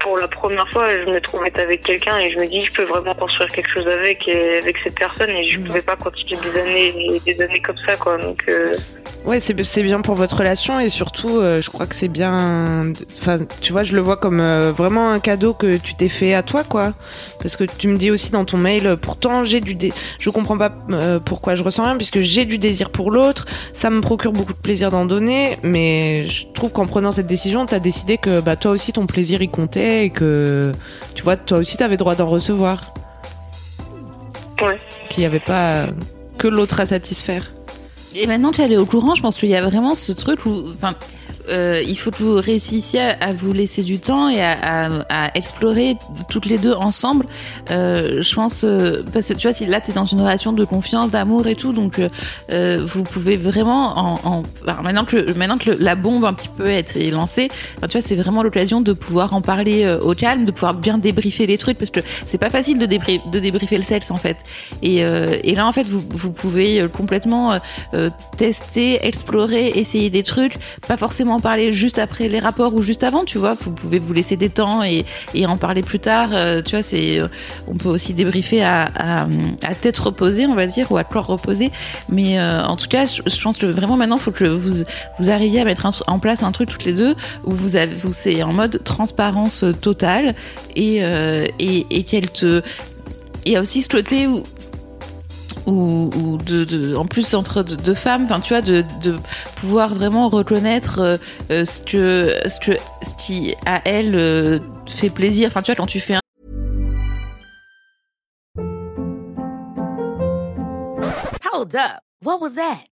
pour 0.00 0.18
la 0.18 0.28
première 0.28 0.68
fois, 0.70 0.86
je 0.90 1.10
me 1.10 1.20
trouvais 1.20 1.50
avec 1.58 1.80
quelqu'un 1.82 2.18
et 2.18 2.30
je 2.30 2.36
me 2.38 2.46
dis, 2.46 2.62
je 2.66 2.72
peux 2.74 2.82
vraiment 2.84 3.14
construire 3.14 3.48
quelque 3.50 3.70
chose 3.70 3.88
avec, 3.88 4.28
et, 4.28 4.58
avec 4.58 4.76
cette 4.84 4.94
personne 4.96 5.30
et 5.30 5.50
je 5.50 5.58
Mm. 5.58 5.64
pouvais 5.64 5.82
pas 5.82 5.96
continuer 5.96 6.40
des 6.52 6.60
années 6.60 6.92
et 7.16 7.20
des 7.20 7.42
années 7.42 7.62
comme 7.62 7.78
ça, 7.86 7.96
quoi. 7.96 8.18
Donc, 8.18 8.42
euh, 8.50 8.76
Ouais, 9.24 9.40
c'est 9.40 9.82
bien 9.82 10.02
pour 10.02 10.16
votre 10.16 10.36
relation 10.36 10.78
et 10.80 10.90
surtout, 10.90 11.38
euh, 11.38 11.62
je 11.62 11.70
crois 11.70 11.86
que 11.86 11.94
c'est 11.94 12.08
bien. 12.08 12.92
Enfin, 13.18 13.38
tu 13.62 13.72
vois, 13.72 13.82
je 13.82 13.94
le 13.94 14.02
vois 14.02 14.18
comme 14.18 14.38
euh, 14.38 14.70
vraiment 14.70 15.10
un 15.10 15.18
cadeau 15.18 15.54
que 15.54 15.78
tu 15.78 15.94
t'es 15.94 16.10
fait 16.10 16.34
à 16.34 16.42
toi, 16.42 16.62
quoi. 16.62 16.92
Parce 17.40 17.56
que 17.56 17.64
tu 17.64 17.88
me 17.88 17.96
dis 17.96 18.10
aussi 18.10 18.30
dans 18.30 18.44
ton 18.44 18.58
mail, 18.58 18.86
euh, 18.86 18.96
pourtant 18.96 19.44
j'ai 19.44 19.62
du, 19.62 19.74
dé... 19.74 19.94
je 20.18 20.28
comprends 20.28 20.58
pas 20.58 20.72
euh, 20.90 21.20
pourquoi 21.20 21.54
je 21.54 21.62
ressens 21.62 21.84
rien, 21.84 21.96
puisque 21.96 22.20
j'ai 22.20 22.44
du 22.44 22.58
désir 22.58 22.90
pour 22.90 23.10
l'autre, 23.10 23.46
ça 23.72 23.88
me 23.88 24.02
procure 24.02 24.32
beaucoup 24.32 24.52
de 24.52 24.58
plaisir 24.58 24.90
d'en 24.90 25.06
donner, 25.06 25.56
mais 25.62 26.28
je 26.28 26.46
trouve 26.52 26.72
qu'en 26.72 26.86
prenant 26.86 27.10
cette 27.10 27.26
décision, 27.26 27.64
t'as 27.64 27.80
décidé 27.80 28.18
que 28.18 28.42
bah 28.42 28.56
toi 28.56 28.72
aussi 28.72 28.92
ton 28.92 29.06
plaisir 29.06 29.40
y 29.40 29.48
comptait 29.48 30.04
et 30.04 30.10
que 30.10 30.72
tu 31.14 31.22
vois, 31.22 31.38
toi 31.38 31.58
aussi 31.58 31.78
t'avais 31.78 31.96
droit 31.96 32.14
d'en 32.14 32.28
recevoir. 32.28 32.92
Ouais. 34.60 34.76
Qu'il 35.08 35.20
n'y 35.20 35.26
avait 35.26 35.40
pas 35.40 35.86
que 36.36 36.46
l'autre 36.46 36.80
à 36.80 36.86
satisfaire. 36.86 37.54
Et 38.14 38.26
maintenant 38.26 38.52
qu'elle 38.52 38.72
est 38.72 38.76
au 38.76 38.86
courant, 38.86 39.14
je 39.14 39.22
pense 39.22 39.36
qu'il 39.36 39.48
y 39.48 39.56
a 39.56 39.62
vraiment 39.62 39.94
ce 39.94 40.12
truc 40.12 40.46
où, 40.46 40.70
enfin, 40.72 40.94
euh, 41.48 41.82
il 41.86 41.98
faut 41.98 42.10
que 42.10 42.22
vous 42.22 42.34
réussissiez 42.36 43.00
à, 43.20 43.32
vous 43.32 43.52
laisser 43.52 43.82
du 43.82 43.98
temps 43.98 44.28
et 44.28 44.42
à, 44.42 44.88
à, 45.08 45.36
explorer 45.36 45.96
toutes 46.28 46.46
les 46.46 46.58
deux 46.58 46.72
ensemble. 46.72 47.26
Euh, 47.70 48.22
je 48.22 48.34
pense 48.34 48.62
euh, 48.64 49.02
parce 49.12 49.28
que 49.28 49.34
tu 49.34 49.46
vois, 49.46 49.52
si 49.52 49.66
là 49.66 49.80
t'es 49.80 49.92
dans 49.92 50.04
une 50.04 50.20
relation 50.20 50.52
de 50.52 50.64
confiance, 50.64 51.10
d'amour 51.10 51.46
et 51.46 51.54
tout, 51.54 51.72
donc 51.72 52.00
euh, 52.52 52.84
vous 52.84 53.02
pouvez 53.02 53.36
vraiment 53.36 53.98
en, 53.98 54.14
en 54.24 54.42
maintenant 54.82 55.04
que 55.04 55.32
maintenant 55.36 55.58
que 55.58 55.70
la 55.70 55.94
bombe 55.94 56.24
un 56.24 56.34
petit 56.34 56.48
peu 56.48 56.68
est, 56.68 57.10
lancée, 57.10 57.48
tu 57.82 57.88
vois, 57.92 58.00
c'est 58.00 58.16
vraiment 58.16 58.42
l'occasion 58.42 58.80
de 58.80 58.92
pouvoir 58.92 59.34
en 59.34 59.40
parler 59.40 59.86
au 60.02 60.14
calme, 60.14 60.44
de 60.44 60.52
pouvoir 60.52 60.74
bien 60.74 60.98
débriefer 60.98 61.46
les 61.46 61.58
trucs 61.58 61.78
parce 61.78 61.90
que 61.90 62.00
c'est 62.26 62.38
pas 62.38 62.50
facile 62.50 62.78
de, 62.78 62.86
de 62.86 63.38
débriefer 63.38 63.76
le 63.76 63.82
sexe 63.82 64.10
en 64.10 64.16
fait. 64.16 64.36
Et, 64.82 64.98
et 64.98 65.54
là 65.54 65.66
en 65.66 65.72
fait 65.72 65.84
vous, 65.84 66.02
vous 66.10 66.32
pouvez 66.32 66.86
complètement 66.92 67.58
tester, 68.36 69.04
explorer, 69.06 69.68
essayer 69.68 70.10
des 70.10 70.22
trucs, 70.22 70.56
pas 70.86 70.96
forcément 70.96 71.33
en 71.34 71.40
parler 71.40 71.72
juste 71.72 71.98
après 71.98 72.28
les 72.28 72.38
rapports 72.38 72.74
ou 72.74 72.82
juste 72.82 73.02
avant, 73.02 73.24
tu 73.24 73.38
vois. 73.38 73.54
Vous 73.54 73.72
pouvez 73.72 73.98
vous 73.98 74.12
laisser 74.12 74.36
des 74.36 74.50
temps 74.50 74.82
et, 74.82 75.04
en 75.46 75.56
parler 75.56 75.82
plus 75.82 76.00
tard. 76.00 76.30
Euh, 76.32 76.62
tu 76.62 76.76
vois, 76.76 76.82
c'est, 76.82 77.20
euh, 77.20 77.28
on 77.68 77.74
peut 77.74 77.88
aussi 77.88 78.14
débriefer 78.14 78.62
à, 78.62 78.90
à, 78.96 79.26
à, 79.62 79.74
tête 79.74 79.98
reposée, 79.98 80.46
on 80.46 80.54
va 80.54 80.66
dire, 80.66 80.90
ou 80.90 80.96
à 80.96 81.04
corps 81.04 81.26
reposé. 81.26 81.70
Mais 82.08 82.38
euh, 82.38 82.64
en 82.64 82.76
tout 82.76 82.88
cas, 82.88 83.04
je, 83.06 83.42
pense 83.42 83.58
que 83.58 83.66
vraiment 83.66 83.96
maintenant, 83.96 84.16
il 84.16 84.22
faut 84.22 84.32
que 84.32 84.44
vous, 84.44 84.84
vous 85.18 85.30
arriviez 85.30 85.60
à 85.60 85.64
mettre 85.64 85.86
en 86.06 86.18
place 86.18 86.42
un 86.42 86.52
truc 86.52 86.70
toutes 86.70 86.84
les 86.84 86.94
deux 86.94 87.14
où 87.44 87.52
vous 87.52 87.76
avez, 87.76 87.94
vous 87.94 88.12
c'est 88.12 88.42
en 88.42 88.52
mode 88.52 88.82
transparence 88.84 89.64
totale 89.80 90.34
et, 90.76 91.02
et, 91.58 91.86
et 91.90 92.04
qu'elle 92.04 92.30
te 92.30 92.62
il 93.46 93.52
y 93.52 93.58
aussi 93.58 93.82
ce 93.82 93.88
côté 93.88 94.26
où 94.26 94.42
ou, 95.66 96.10
ou 96.14 96.36
de, 96.38 96.64
de, 96.64 96.94
en 96.94 97.06
plus 97.06 97.34
entre 97.34 97.62
deux, 97.62 97.94
femmes, 97.94 98.24
enfin 98.24 98.40
tu 98.40 98.52
vois, 98.52 98.62
de, 98.62 98.84
de 99.02 99.16
pouvoir 99.56 99.94
vraiment 99.94 100.28
reconnaître 100.28 101.00
euh, 101.00 101.16
euh, 101.50 101.64
ce 101.64 101.80
que 101.80 102.36
ce 102.48 102.58
que 102.60 102.76
ce 103.02 103.14
qui 103.14 103.54
à 103.66 103.80
elle 103.84 104.16
euh, 104.16 104.58
fait 104.86 105.10
plaisir. 105.10 105.48
Enfin 105.48 105.62
tu 105.62 105.70
vois 105.70 105.76
quand 105.76 105.86
tu 105.86 106.00
fais 106.00 106.14
un 106.14 106.20
Hold 111.52 111.76
up. 111.76 112.00
What 112.22 112.40
was 112.40 112.54
that? 112.54 112.93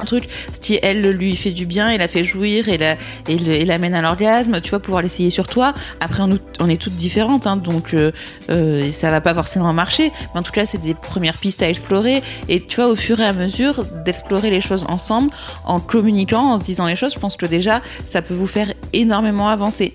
un 0.00 0.06
truc, 0.06 0.28
ce 0.54 0.60
qui 0.60 0.78
elle 0.80 1.10
lui 1.10 1.34
fait 1.34 1.50
du 1.50 1.66
bien 1.66 1.90
et 1.90 1.98
la 1.98 2.06
fait 2.06 2.22
jouir 2.22 2.68
et 2.68 2.78
la 2.78 2.96
et 3.26 3.64
l'amène 3.64 3.96
à 3.96 4.00
l'orgasme, 4.00 4.60
tu 4.60 4.70
vois, 4.70 4.78
pouvoir 4.78 5.02
l'essayer 5.02 5.28
sur 5.28 5.48
toi. 5.48 5.74
Après, 5.98 6.22
on, 6.22 6.38
on 6.60 6.68
est 6.68 6.80
toutes 6.80 6.92
différentes, 6.92 7.48
hein, 7.48 7.56
donc 7.56 7.94
euh, 7.94 8.12
euh, 8.48 8.92
ça 8.92 9.10
va 9.10 9.20
pas 9.20 9.34
forcément 9.34 9.72
marcher. 9.72 10.12
Mais 10.32 10.38
en 10.38 10.44
tout 10.44 10.52
cas, 10.52 10.66
c'est 10.66 10.80
des 10.80 10.94
premières 10.94 11.36
pistes 11.36 11.62
à 11.62 11.68
explorer. 11.68 12.22
Et 12.48 12.60
tu 12.60 12.76
vois, 12.76 12.86
au 12.86 12.94
fur 12.94 13.18
et 13.18 13.24
à 13.24 13.32
mesure 13.32 13.84
d'explorer 14.04 14.50
les 14.50 14.60
choses 14.60 14.86
ensemble, 14.88 15.32
en 15.64 15.80
communiquant, 15.80 16.52
en 16.52 16.58
se 16.58 16.62
disant 16.62 16.86
les 16.86 16.94
choses, 16.94 17.14
je 17.14 17.18
pense 17.18 17.36
que 17.36 17.46
déjà, 17.46 17.82
ça 18.06 18.22
peut 18.22 18.34
vous 18.34 18.46
faire 18.46 18.72
énormément 18.92 19.48
avancer. 19.48 19.94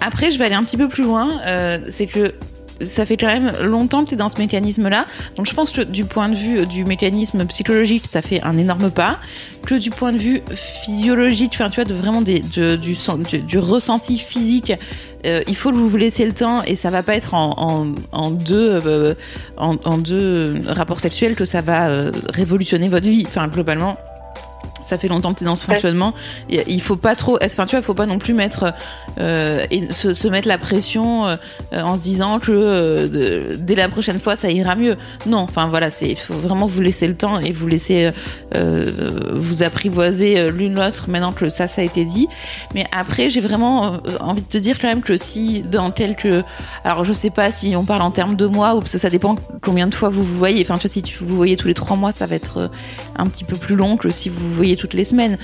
Après, 0.00 0.30
je 0.30 0.38
vais 0.38 0.46
aller 0.46 0.54
un 0.54 0.64
petit 0.64 0.78
peu 0.78 0.88
plus 0.88 1.04
loin. 1.04 1.38
Euh, 1.44 1.80
c'est 1.90 2.06
que 2.06 2.32
ça 2.86 3.06
fait 3.06 3.16
quand 3.16 3.26
même 3.26 3.52
longtemps 3.62 4.04
que 4.04 4.10
tu 4.10 4.14
es 4.14 4.18
dans 4.18 4.28
ce 4.28 4.38
mécanisme-là. 4.38 5.04
Donc 5.36 5.46
je 5.46 5.54
pense 5.54 5.72
que 5.72 5.82
du 5.82 6.04
point 6.04 6.28
de 6.28 6.36
vue 6.36 6.66
du 6.66 6.84
mécanisme 6.84 7.44
psychologique, 7.46 8.04
ça 8.10 8.22
fait 8.22 8.42
un 8.42 8.56
énorme 8.56 8.90
pas. 8.90 9.18
Que 9.66 9.76
du 9.76 9.90
point 9.90 10.12
de 10.12 10.18
vue 10.18 10.42
physiologique, 10.84 11.52
enfin, 11.54 11.70
tu 11.70 11.76
vois, 11.76 11.84
de 11.84 11.94
vraiment 11.94 12.20
du, 12.22 13.58
ressenti 13.58 14.18
physique, 14.18 14.72
euh, 15.24 15.42
il 15.46 15.54
faut 15.54 15.70
que 15.70 15.76
vous 15.76 15.88
vous 15.88 15.96
laissiez 15.96 16.26
le 16.26 16.32
temps 16.32 16.62
et 16.64 16.74
ça 16.74 16.90
va 16.90 17.02
pas 17.02 17.14
être 17.14 17.34
en, 17.34 17.84
deux, 18.30 18.80
euh, 18.84 19.14
en, 19.56 19.98
deux 19.98 20.60
rapports 20.66 21.00
sexuels 21.00 21.36
que 21.36 21.44
ça 21.44 21.60
va 21.60 21.88
euh, 21.88 22.10
révolutionner 22.30 22.88
votre 22.88 23.06
vie. 23.06 23.24
Enfin, 23.26 23.46
globalement, 23.46 23.96
ça 24.84 24.98
fait 24.98 25.08
longtemps 25.08 25.32
que 25.32 25.38
tu 25.38 25.44
es 25.44 25.46
dans 25.46 25.56
ce 25.56 25.64
fonctionnement. 25.64 26.14
Il 26.48 26.82
faut 26.82 26.96
pas 26.96 27.14
trop, 27.14 27.38
enfin 27.42 27.66
tu 27.66 27.70
vois, 27.70 27.80
il 27.80 27.84
faut 27.84 27.94
pas 27.94 28.06
non 28.06 28.18
plus 28.18 28.34
mettre 28.34 28.72
euh, 29.18 29.66
et 29.70 29.92
se, 29.92 30.14
se, 30.14 30.28
mettre 30.28 30.48
la 30.48 30.58
pression 30.58 31.26
euh, 31.26 31.36
en 31.72 31.96
se 31.96 32.02
disant 32.02 32.38
que 32.38 32.52
euh, 32.52 33.52
dès 33.58 33.74
la 33.74 33.88
prochaine 33.88 34.20
fois 34.20 34.36
ça 34.36 34.50
ira 34.50 34.74
mieux. 34.74 34.96
Non, 35.26 35.38
enfin 35.38 35.66
voilà, 35.68 35.90
c'est 35.90 36.08
il 36.08 36.16
faut 36.16 36.34
vraiment 36.34 36.66
vous 36.66 36.80
laisser 36.80 37.06
le 37.06 37.14
temps 37.14 37.38
et 37.38 37.52
vous 37.52 37.66
laisser 37.66 38.10
vous 39.34 39.62
apprivoiser 39.62 40.50
l'une 40.50 40.74
l'autre 40.74 41.08
maintenant 41.08 41.32
que 41.32 41.48
ça 41.48 41.68
ça 41.68 41.82
a 41.82 41.84
été 41.84 42.04
dit. 42.04 42.28
Mais 42.74 42.86
après, 42.92 43.28
j'ai 43.28 43.40
vraiment 43.40 43.98
envie 44.20 44.42
de 44.42 44.46
te 44.46 44.58
dire 44.58 44.78
quand 44.78 44.88
même 44.88 45.02
que 45.02 45.16
si 45.16 45.62
dans 45.62 45.90
quelques, 45.90 46.44
alors 46.84 47.04
je 47.04 47.12
sais 47.12 47.30
pas 47.30 47.50
si 47.50 47.74
on 47.76 47.84
parle 47.84 48.02
en 48.02 48.10
termes 48.10 48.36
de 48.36 48.46
mois 48.46 48.74
ou 48.74 48.80
parce 48.80 48.92
que 48.92 48.98
ça 48.98 49.10
dépend 49.10 49.36
combien 49.62 49.86
de 49.86 49.94
fois 49.94 50.08
vous 50.08 50.22
vous 50.22 50.36
voyez. 50.36 50.62
Enfin 50.62 50.76
tu 50.76 50.82
vois, 50.82 50.92
si 50.92 51.02
tu 51.02 51.18
vous 51.22 51.36
voyez 51.36 51.56
tous 51.56 51.68
les 51.68 51.74
trois 51.74 51.96
mois, 51.96 52.12
ça 52.12 52.26
va 52.26 52.36
être 52.36 52.70
un 53.16 53.26
petit 53.26 53.44
peu 53.44 53.56
plus 53.56 53.76
long 53.76 53.96
que 53.96 54.10
si 54.10 54.28
vous 54.28 54.48
vous 54.48 54.54
toutes 54.76 54.94
les 54.94 55.04
semaines. 55.04 55.38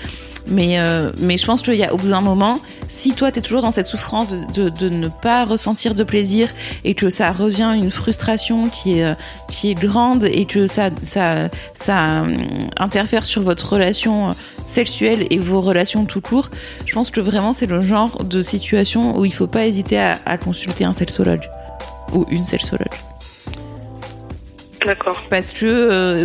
Mais, 0.50 0.78
euh, 0.78 1.12
mais 1.20 1.36
je 1.36 1.44
pense 1.44 1.62
qu'il 1.62 1.74
y 1.74 1.84
a 1.84 1.92
au 1.92 1.96
bout 1.96 2.08
d'un 2.08 2.20
moment, 2.20 2.58
si 2.88 3.12
toi 3.12 3.30
tu 3.30 3.38
es 3.38 3.42
toujours 3.42 3.60
dans 3.60 3.70
cette 3.70 3.86
souffrance 3.86 4.34
de, 4.54 4.68
de, 4.70 4.88
ne 4.88 5.08
pas 5.08 5.44
ressentir 5.44 5.94
de 5.94 6.04
plaisir 6.04 6.48
et 6.84 6.94
que 6.94 7.10
ça 7.10 7.32
revient 7.32 7.72
une 7.74 7.90
frustration 7.90 8.68
qui 8.68 8.98
est, 8.98 9.04
euh, 9.04 9.14
qui 9.48 9.70
est 9.70 9.74
grande 9.74 10.24
et 10.24 10.46
que 10.46 10.66
ça, 10.66 10.90
ça, 11.02 11.48
ça 11.78 12.22
euh, 12.22 12.34
interfère 12.78 13.26
sur 13.26 13.42
votre 13.42 13.74
relation 13.74 14.30
sexuelle 14.64 15.26
et 15.30 15.38
vos 15.38 15.60
relations 15.60 16.06
tout 16.06 16.20
court, 16.20 16.50
je 16.86 16.94
pense 16.94 17.10
que 17.10 17.20
vraiment 17.20 17.52
c'est 17.52 17.66
le 17.66 17.82
genre 17.82 18.24
de 18.24 18.42
situation 18.42 19.18
où 19.18 19.24
il 19.24 19.34
faut 19.34 19.46
pas 19.46 19.66
hésiter 19.66 19.98
à, 19.98 20.18
à 20.24 20.38
consulter 20.38 20.84
un 20.84 20.92
sexologue 20.92 21.48
ou 22.14 22.24
une 22.30 22.46
sexologue. 22.46 22.86
D'accord. 24.86 25.20
Parce 25.28 25.52
que 25.52 26.24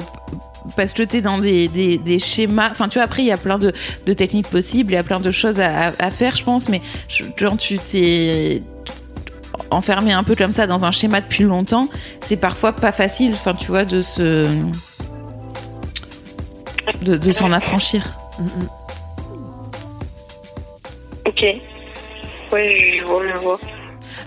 parce 0.75 0.93
que 0.93 1.03
tu 1.03 1.17
es 1.17 1.22
dans 1.22 1.38
des, 1.38 1.67
des, 1.67 1.98
des, 1.98 2.20
schémas. 2.20 2.70
Enfin, 2.72 2.88
tu 2.88 2.98
vois, 2.98 3.03
après, 3.03 3.22
il 3.22 3.27
y 3.27 3.32
a 3.32 3.38
plein 3.38 3.58
de, 3.58 3.74
de, 4.05 4.13
techniques 4.13 4.48
possibles, 4.48 4.91
il 4.91 4.96
y 4.96 4.98
a 4.98 5.03
plein 5.03 5.20
de 5.20 5.32
choses 5.32 5.60
à, 5.60 5.93
à 6.00 6.10
faire, 6.12 6.36
je 6.36 6.43
pense, 6.43 6.70
mais 6.70 6.82
quand 7.38 7.58
tu 7.58 7.77
t'es 7.77 8.62
enfermé 9.72 10.13
un 10.13 10.24
peu 10.24 10.36
comme 10.36 10.53
ça 10.53 10.67
dans 10.67 10.86
un 10.86 10.91
schéma 10.91 11.22
depuis 11.22 11.43
longtemps, 11.43 11.89
c'est 12.22 12.38
parfois 12.38 12.74
pas 12.74 12.91
facile, 12.91 13.34
enfin, 13.34 13.53
tu 13.53 13.67
vois, 13.67 13.86
de 13.86 14.01
se. 14.01 14.48
de, 17.01 17.17
de 17.17 17.32
s'en 17.32 17.51
affranchir. 17.51 18.17
Ok. 21.25 21.41
Ouais, 22.51 23.00
je 23.00 23.05
vois, 23.05 23.24
je 23.27 23.39
vois. 23.41 23.60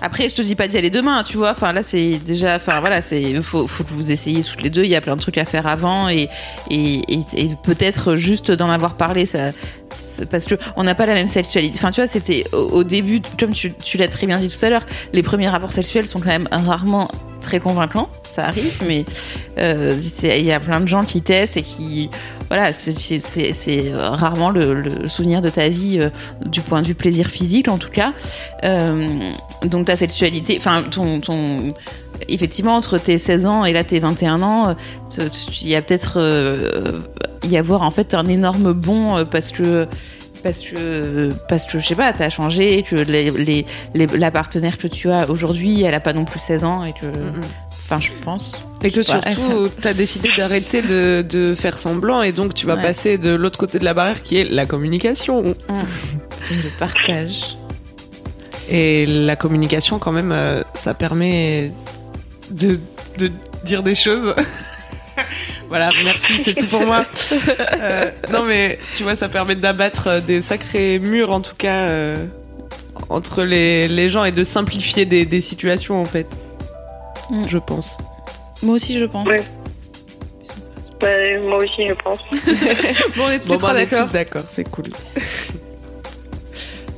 Après, 0.03 0.29
je 0.29 0.35
te 0.35 0.43
dis 0.43 0.55
pas 0.55 0.69
d'y 0.69 0.77
aller 0.77 0.91
demain, 0.91 1.23
tu 1.23 1.37
vois. 1.37 1.53
Enfin, 1.53 1.73
là, 1.73 1.83
c'est 1.83 2.19
déjà, 2.25 2.57
enfin, 2.57 2.81
voilà, 2.81 3.01
c'est, 3.03 3.41
faut, 3.43 3.67
faut 3.67 3.85
que 3.85 3.91
vous 3.91 4.11
essayiez 4.11 4.43
toutes 4.43 4.63
les 4.63 4.71
deux. 4.71 4.85
Il 4.85 4.91
y 4.91 4.97
a 4.97 5.01
plein 5.01 5.17
de 5.17 5.21
trucs 5.21 5.39
à 5.39 5.45
faire 5.45 5.67
avant 5.67 6.09
et, 6.09 6.29
et, 6.71 7.01
et, 7.09 7.49
peut-être 7.63 8.17
juste 8.17 8.53
d'en 8.53 8.71
avoir 8.71 8.97
parlé, 8.97 9.27
ça, 9.27 9.51
parce 10.31 10.47
que 10.47 10.55
on 10.77 10.83
n'a 10.83 10.95
pas 10.95 11.07
la 11.07 11.15
même 11.15 11.27
sexualité. 11.27 11.75
Enfin, 11.77 11.91
tu 11.91 12.01
vois, 12.01 12.09
c'était 12.09 12.45
au, 12.53 12.85
début, 12.85 13.21
comme 13.39 13.53
tu, 13.53 13.73
tu 13.75 13.97
l'as 13.97 14.09
très 14.09 14.27
bien 14.27 14.39
dit 14.39 14.49
tout 14.49 14.65
à 14.65 14.71
l'heure, 14.71 14.87
les 15.13 15.23
premiers 15.23 15.49
rapports 15.49 15.73
sexuels 15.73 16.07
sont 16.07 16.21
quand 16.21 16.27
même 16.27 16.49
rarement 16.51 17.09
très 17.47 17.61
convaincants. 17.61 18.11
Ça 18.23 18.45
arrive, 18.45 18.83
mais 18.87 19.07
euh, 19.57 19.99
il 20.23 20.45
y 20.45 20.53
a 20.53 20.61
plein 20.61 20.81
de 20.81 20.87
gens 20.87 21.05
qui 21.05 21.23
testent 21.23 21.57
et 21.57 21.63
qui 21.63 22.11
voilà, 22.49 22.73
c'est 22.73 23.93
rarement 23.95 24.51
le, 24.51 25.09
souvenir 25.09 25.43
de 25.43 25.49
ta 25.49 25.69
vie 25.69 25.99
euh, 25.99 26.11
du 26.45 26.61
point 26.61 26.83
de 26.83 26.87
vue 26.87 26.95
plaisir 26.95 27.27
physique 27.27 27.69
en 27.69 27.79
tout 27.79 27.91
cas. 27.91 28.13
Euh, 28.65 29.09
donc 29.65 29.87
ta 29.87 29.97
sexualité, 29.97 30.57
enfin 30.59 30.83
ton, 30.83 31.21
ton, 31.21 31.73
effectivement 32.29 32.77
entre 32.77 32.99
tes 32.99 33.19
16 33.19 33.47
ans 33.47 33.65
et 33.65 33.73
là 33.73 33.83
tes 33.85 33.99
21 33.99 34.43
ans, 34.43 34.77
euh, 35.19 35.29
il 35.63 35.69
y 35.69 35.77
a 35.77 35.83
peut-être 35.83 36.21
y 37.45 37.57
avoir 37.57 37.83
en 37.83 37.91
fait 37.91 38.15
un 38.15 38.27
énorme 38.27 38.73
bond 38.73 39.25
parce 39.31 39.51
que 39.51 39.89
parce 40.47 40.63
que 40.63 41.31
parce 41.49 41.67
que 41.67 41.81
je 41.81 41.87
sais 41.87 41.97
pas, 41.97 42.13
t'as 42.13 42.31
changé, 42.31 42.85
que 42.85 42.95
les, 42.95 43.31
les, 43.95 44.07
la 44.07 44.31
partenaire 44.31 44.79
que 44.79 44.87
tu 44.87 45.11
as 45.11 45.29
aujourd'hui, 45.29 45.83
elle 45.83 45.95
a 45.95 46.01
pas 46.01 46.13
non 46.13 46.25
plus 46.25 46.39
16 46.39 46.65
ans 46.65 46.85
et 46.85 46.93
que 46.93 47.07
Enfin, 47.89 48.01
je 48.01 48.11
pense. 48.25 48.67
Et 48.83 48.91
que 48.91 49.01
surtout, 49.01 49.69
tu 49.81 49.87
as 49.87 49.95
décidé 49.95 50.29
d'arrêter 50.37 50.83
de, 50.83 51.25
de, 51.29 51.55
faire 51.55 51.79
semblant 51.79 52.21
et 52.23 52.33
donc 52.33 52.53
tu 52.53 52.67
vas 52.67 52.77
passer 52.77 53.17
de 53.17 53.31
l'autre 53.31 53.61
côté 53.61 53.79
de 53.79 53.85
la 53.85 53.95
barrière 53.95 54.25
qui 54.25 54.39
est 54.39 54.45
la 54.45 54.67
communication. 54.67 55.43
Mmh. 55.43 55.55
Le 56.51 56.79
partage. 56.81 57.57
Et 58.69 59.07
la 59.07 59.37
communication, 59.37 60.01
quand 60.01 60.11
même, 60.11 60.33
euh, 60.33 60.65
ça 60.75 60.95
permet 60.95 61.71
de, 62.51 62.81
de 63.19 63.31
dire 63.65 63.85
des 63.85 63.95
choses. 63.95 64.35
voilà, 65.69 65.91
merci, 66.05 66.39
c'est 66.43 66.55
tout 66.55 66.67
pour 66.67 66.87
moi. 66.87 67.05
Euh, 67.81 68.11
non, 68.33 68.45
mais 68.45 68.79
tu 68.97 69.03
vois, 69.03 69.15
ça 69.15 69.29
permet 69.29 69.55
d'abattre 69.55 70.21
des 70.23 70.41
sacrés 70.43 70.99
murs, 70.99 71.31
en 71.31 71.41
tout 71.41 71.55
cas. 71.57 71.87
Euh, 71.87 72.27
entre 73.09 73.43
les, 73.45 73.89
les 73.89 74.09
gens 74.09 74.25
et 74.25 74.33
de 74.33 74.43
simplifier 74.43 75.05
des, 75.05 75.27
des 75.27 75.41
situations 75.41 76.01
en 76.01 76.05
fait. 76.05 76.27
Mm. 77.31 77.47
Je 77.49 77.59
pense. 77.59 77.97
Moi 78.63 78.77
aussi, 78.77 78.99
je 78.99 79.05
pense. 79.05 79.29
Ouais. 79.29 79.45
Moi 81.47 81.59
aussi, 81.59 81.87
je 81.87 81.95
pense. 81.95 82.21
Bon, 83.17 83.25
on 83.27 83.31
est 83.31 83.39
tous 83.39 83.49
Bon, 83.49 83.53
les 83.55 83.59
trois 83.59 83.73
bah, 83.73 83.75
on 83.75 83.77
est 83.77 83.87
d'accord. 83.87 84.07
tous 84.07 84.13
d'accord, 84.13 84.43
c'est 84.51 84.69
cool. 84.71 84.85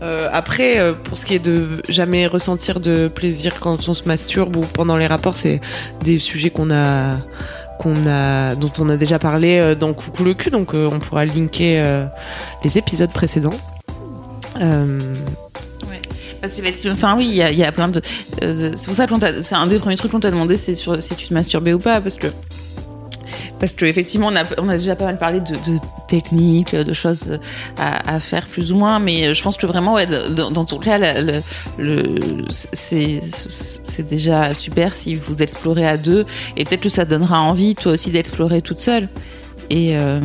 Euh, 0.01 0.29
après, 0.33 0.79
euh, 0.79 0.93
pour 0.93 1.19
ce 1.19 1.27
qui 1.27 1.35
est 1.35 1.39
de 1.41 1.83
jamais 1.89 2.29
ressentir 2.29 2.79
de 2.79 3.09
plaisir 3.09 3.59
quand 3.59 3.89
on 3.89 3.95
se 3.95 4.05
masturbe 4.05 4.55
ou 4.55 4.61
pendant 4.61 4.97
les 4.97 5.09
rapports, 5.09 5.35
c'est 5.35 5.61
des 6.05 6.19
sujets 6.21 6.51
qu'on 6.51 6.71
a, 6.71 7.17
dont 7.85 8.73
on 8.79 8.89
a 8.89 8.97
déjà 8.97 9.19
parlé 9.19 9.59
euh, 9.59 9.75
dans 9.75 9.93
Coucou 9.95 10.25
le 10.25 10.35
cul, 10.35 10.51
donc 10.51 10.75
euh, 10.75 10.89
on 10.93 10.99
pourra 10.99 11.25
linker 11.25 11.83
euh, 11.85 12.07
les 12.65 12.79
épisodes 12.79 13.13
précédents. 13.13 13.51
Qu'effectivement, 16.41 16.95
enfin 16.95 17.17
oui, 17.17 17.27
il 17.29 17.35
y, 17.35 17.65
a- 17.65 17.73
plein 17.73 17.89
de. 17.89 18.01
c'est 18.41 18.85
pour 18.87 18.95
ça 18.95 19.07
que 19.07 19.43
c'est 19.43 19.55
un 19.55 19.67
des 19.67 19.79
premiers 19.79 19.97
trucs 19.97 20.13
qu'on 20.13 20.21
t'a 20.21 20.31
demandé, 20.31 20.57
c'est 20.57 20.75
si 20.75 21.17
tu 21.17 21.29
te 21.29 21.35
masturbais 21.35 21.73
ou 21.73 21.79
pas, 21.79 22.01
parce 22.01 22.17
que. 22.17 22.29
Parce 23.61 23.75
que 23.75 23.85
effectivement, 23.85 24.29
on 24.29 24.37
a, 24.37 24.45
on 24.59 24.69
a 24.69 24.77
déjà 24.77 24.97
pas 24.97 25.05
mal 25.05 25.19
parlé 25.19 25.41
de, 25.41 25.55
techniques, 26.07 26.75
de 26.75 26.93
choses 26.93 27.39
à, 27.79 28.21
faire 28.21 28.47
plus 28.47 28.73
ou 28.73 28.77
moins, 28.77 28.99
mais 28.99 29.35
je 29.35 29.43
pense 29.43 29.57
que 29.57 29.67
vraiment, 29.67 29.97
dans, 30.35 30.51
dans 30.51 30.65
ton 30.65 30.79
cas, 30.79 30.99
c'est 32.73 34.09
déjà 34.09 34.55
super 34.55 34.95
si 34.95 35.15
vous 35.15 35.43
explorez 35.43 35.87
à 35.87 35.97
deux, 35.97 36.25
et 36.57 36.65
peut-être 36.65 36.83
que 36.83 36.89
ça 36.89 37.05
donnera 37.05 37.41
envie, 37.41 37.75
toi 37.75 37.93
aussi, 37.93 38.11
d'explorer 38.11 38.63
toute 38.63 38.81
seule. 38.81 39.09
Et, 39.71 39.99
euh, 39.99 40.21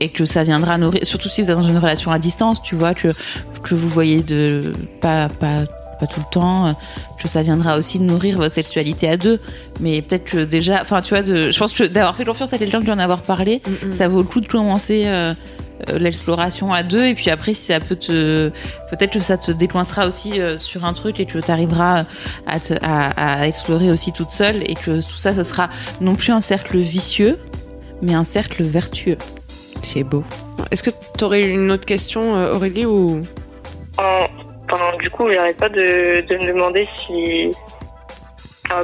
et 0.00 0.08
que 0.10 0.24
ça 0.26 0.42
viendra 0.42 0.76
nourrir, 0.76 1.06
surtout 1.06 1.28
si 1.28 1.40
vous 1.42 1.50
êtes 1.50 1.56
dans 1.56 1.62
une 1.62 1.78
relation 1.78 2.10
à 2.10 2.18
distance, 2.18 2.62
tu 2.62 2.74
vois, 2.74 2.94
que, 2.94 3.08
que 3.62 3.74
vous 3.74 3.88
voyez 3.88 4.22
de 4.22 4.72
pas, 5.00 5.28
pas, 5.28 5.64
pas 6.06 6.12
tout 6.12 6.20
le 6.20 6.30
temps, 6.30 6.66
euh, 6.66 6.72
que 7.20 7.28
ça 7.28 7.42
viendra 7.42 7.78
aussi 7.78 7.98
de 7.98 8.04
nourrir 8.04 8.36
votre 8.36 8.54
sexualité 8.54 9.08
à 9.08 9.16
deux. 9.16 9.40
Mais 9.80 10.02
peut-être 10.02 10.24
que 10.24 10.44
déjà, 10.44 10.80
enfin, 10.82 11.00
tu 11.00 11.10
vois, 11.10 11.22
de, 11.22 11.50
je 11.50 11.58
pense 11.58 11.72
que 11.72 11.84
d'avoir 11.84 12.14
fait 12.16 12.24
confiance 12.24 12.52
à 12.52 12.58
quelqu'un 12.58 12.80
qui 12.80 12.90
en 12.90 12.98
avoir 12.98 13.22
parlé, 13.22 13.62
ça 13.90 14.08
vaut 14.08 14.18
le 14.22 14.24
coup 14.28 14.40
de 14.40 14.46
commencer 14.48 15.04
euh, 15.06 15.32
euh, 15.90 15.98
l'exploration 15.98 16.72
à 16.72 16.82
deux. 16.82 17.06
Et 17.06 17.14
puis 17.14 17.30
après, 17.30 17.54
si 17.54 17.66
ça 17.66 17.80
peut 17.80 17.96
te, 17.96 18.50
peut-être 18.90 19.12
que 19.12 19.20
ça 19.20 19.36
te 19.36 19.50
décoincera 19.50 20.06
aussi 20.06 20.40
euh, 20.40 20.58
sur 20.58 20.84
un 20.84 20.92
truc 20.92 21.20
et 21.20 21.26
que 21.26 21.38
tu 21.38 21.50
arriveras 21.50 22.04
à, 22.46 22.60
te- 22.60 22.74
à, 22.82 23.40
à 23.40 23.46
explorer 23.46 23.90
aussi 23.90 24.12
toute 24.12 24.30
seule 24.30 24.62
et 24.70 24.74
que 24.74 25.00
tout 25.02 25.16
ça, 25.18 25.34
ce 25.34 25.42
sera 25.42 25.68
non 26.00 26.14
plus 26.14 26.32
un 26.32 26.40
cercle 26.40 26.78
vicieux, 26.78 27.38
mais 28.02 28.14
un 28.14 28.24
cercle 28.24 28.62
vertueux. 28.62 29.18
c'est 29.82 30.02
beau. 30.04 30.22
Est-ce 30.70 30.82
que 30.82 30.90
tu 31.18 31.24
aurais 31.24 31.42
une 31.50 31.70
autre 31.70 31.84
question, 31.86 32.32
Aurélie, 32.52 32.86
ou? 32.86 33.22
Du 35.00 35.10
coup, 35.10 35.30
j'arrête 35.30 35.56
pas 35.56 35.68
de, 35.68 36.26
de 36.26 36.36
me 36.36 36.46
demander 36.52 36.88
si. 36.98 37.50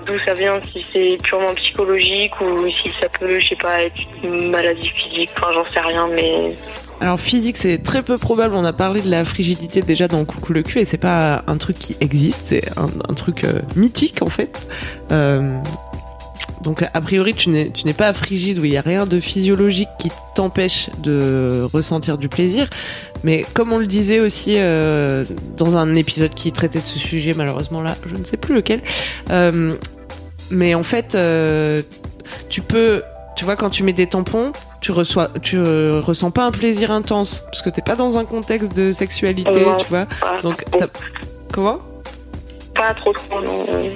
D'où 0.07 0.13
ça 0.25 0.35
vient, 0.35 0.61
si 0.71 0.87
c'est 0.93 1.17
purement 1.23 1.53
psychologique 1.55 2.39
ou 2.41 2.59
si 2.69 2.93
ça 3.01 3.09
peut, 3.09 3.41
je 3.41 3.49
sais 3.49 3.57
pas, 3.57 3.83
être 3.83 3.97
une 4.23 4.51
maladie 4.51 4.89
physique. 4.89 5.31
Enfin, 5.37 5.49
j'en 5.53 5.65
sais 5.65 5.81
rien, 5.81 6.07
mais 6.07 6.55
Alors 7.01 7.19
physique, 7.19 7.57
c'est 7.57 7.79
très 7.79 8.03
peu 8.03 8.17
probable. 8.17 8.55
On 8.55 8.65
a 8.65 8.73
parlé 8.73 9.01
de 9.01 9.11
la 9.11 9.25
frigidité 9.25 9.81
déjà 9.81 10.07
dans 10.07 10.25
Coucou 10.25 10.53
le 10.53 10.63
cul 10.63 10.81
et 10.81 10.85
c'est 10.85 10.99
pas 10.99 11.43
un 11.49 11.57
truc 11.57 11.77
qui 11.77 11.97
existe, 12.01 12.43
c'est 12.49 12.79
un, 12.79 12.89
un 13.09 13.15
truc 13.15 13.43
euh, 13.43 13.63
mythique 13.75 14.23
en 14.23 14.29
fait. 14.29 14.69
Euh, 15.11 15.59
donc 16.61 16.85
a 16.93 17.01
priori, 17.01 17.35
tu 17.35 17.51
n'es 17.51 17.93
pas 17.97 18.13
frigide 18.13 18.59
où 18.59 18.65
il 18.65 18.73
y 18.73 18.77
a 18.77 18.83
rien 18.83 19.07
de 19.07 19.19
physiologique 19.19 19.89
qui 19.99 20.11
t'empêche 20.35 20.91
de 20.99 21.67
ressentir 21.73 22.19
du 22.19 22.29
plaisir. 22.29 22.69
Mais 23.25 23.43
comme 23.55 23.73
on 23.73 23.79
le 23.79 23.87
disait 23.87 24.21
aussi 24.21 24.55
euh, 24.57 25.25
dans 25.57 25.77
un 25.77 25.95
épisode 25.95 26.35
qui 26.35 26.53
traitait 26.53 26.81
de 26.81 26.85
ce 26.85 26.99
sujet, 26.99 27.33
malheureusement 27.37 27.83
là, 27.83 27.95
je 28.07 28.15
ne 28.15 28.25
sais 28.25 28.37
plus 28.37 28.55
lequel. 28.55 28.83
euh, 29.31 29.71
mais 30.51 30.75
en 30.75 30.83
fait, 30.83 31.15
euh, 31.15 31.81
tu 32.49 32.61
peux, 32.61 33.03
tu 33.37 33.45
vois, 33.45 33.55
quand 33.57 33.71
tu 33.71 33.85
mets 33.85 33.93
des 33.93 34.09
tampons, 34.09 34.53
tu 34.81 34.91
reçois, 34.91 35.31
tu 35.43 35.61
ressens 35.61 36.33
pas 36.33 36.45
un 36.45 36.51
plaisir 36.51 36.91
intense 36.91 37.45
parce 37.47 37.63
que 37.63 37.71
t'es 37.71 37.83
pas 37.83 37.95
dans 37.95 38.19
un 38.19 38.25
contexte 38.25 38.75
de 38.75 38.91
sexualité, 38.91 39.51
tu 39.79 39.87
vois. 39.89 40.07
pas, 40.07 40.39
Donc, 40.43 40.65
comment? 41.53 41.79
Trop 42.95 43.13
trop. 43.13 43.41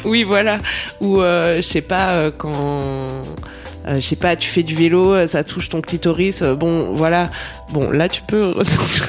Oui, 0.04 0.24
voilà. 0.24 0.58
Ou 1.00 1.20
euh, 1.20 1.56
je 1.56 1.62
sais 1.62 1.80
pas 1.80 2.12
euh, 2.12 2.30
quand. 2.36 2.54
euh, 2.54 3.94
je 3.94 4.00
sais 4.00 4.16
pas, 4.16 4.36
tu 4.36 4.48
fais 4.48 4.62
du 4.62 4.74
vélo, 4.74 5.26
ça 5.26 5.44
touche 5.44 5.68
ton 5.68 5.80
clitoris, 5.80 6.42
bon, 6.42 6.94
voilà. 6.94 7.30
Bon, 7.72 7.90
là, 7.90 8.08
tu 8.08 8.22
peux 8.22 8.50
ressentir. 8.56 9.08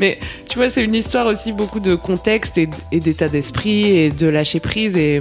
Mais 0.00 0.18
tu 0.48 0.58
vois, 0.58 0.70
c'est 0.70 0.84
une 0.84 0.94
histoire 0.94 1.26
aussi 1.26 1.52
beaucoup 1.52 1.80
de 1.80 1.94
contexte 1.94 2.58
et, 2.58 2.68
d'état 2.92 3.28
d'esprit 3.28 3.96
et 3.96 4.10
de 4.10 4.28
lâcher 4.28 4.60
prise. 4.60 4.96
Et 4.96 5.20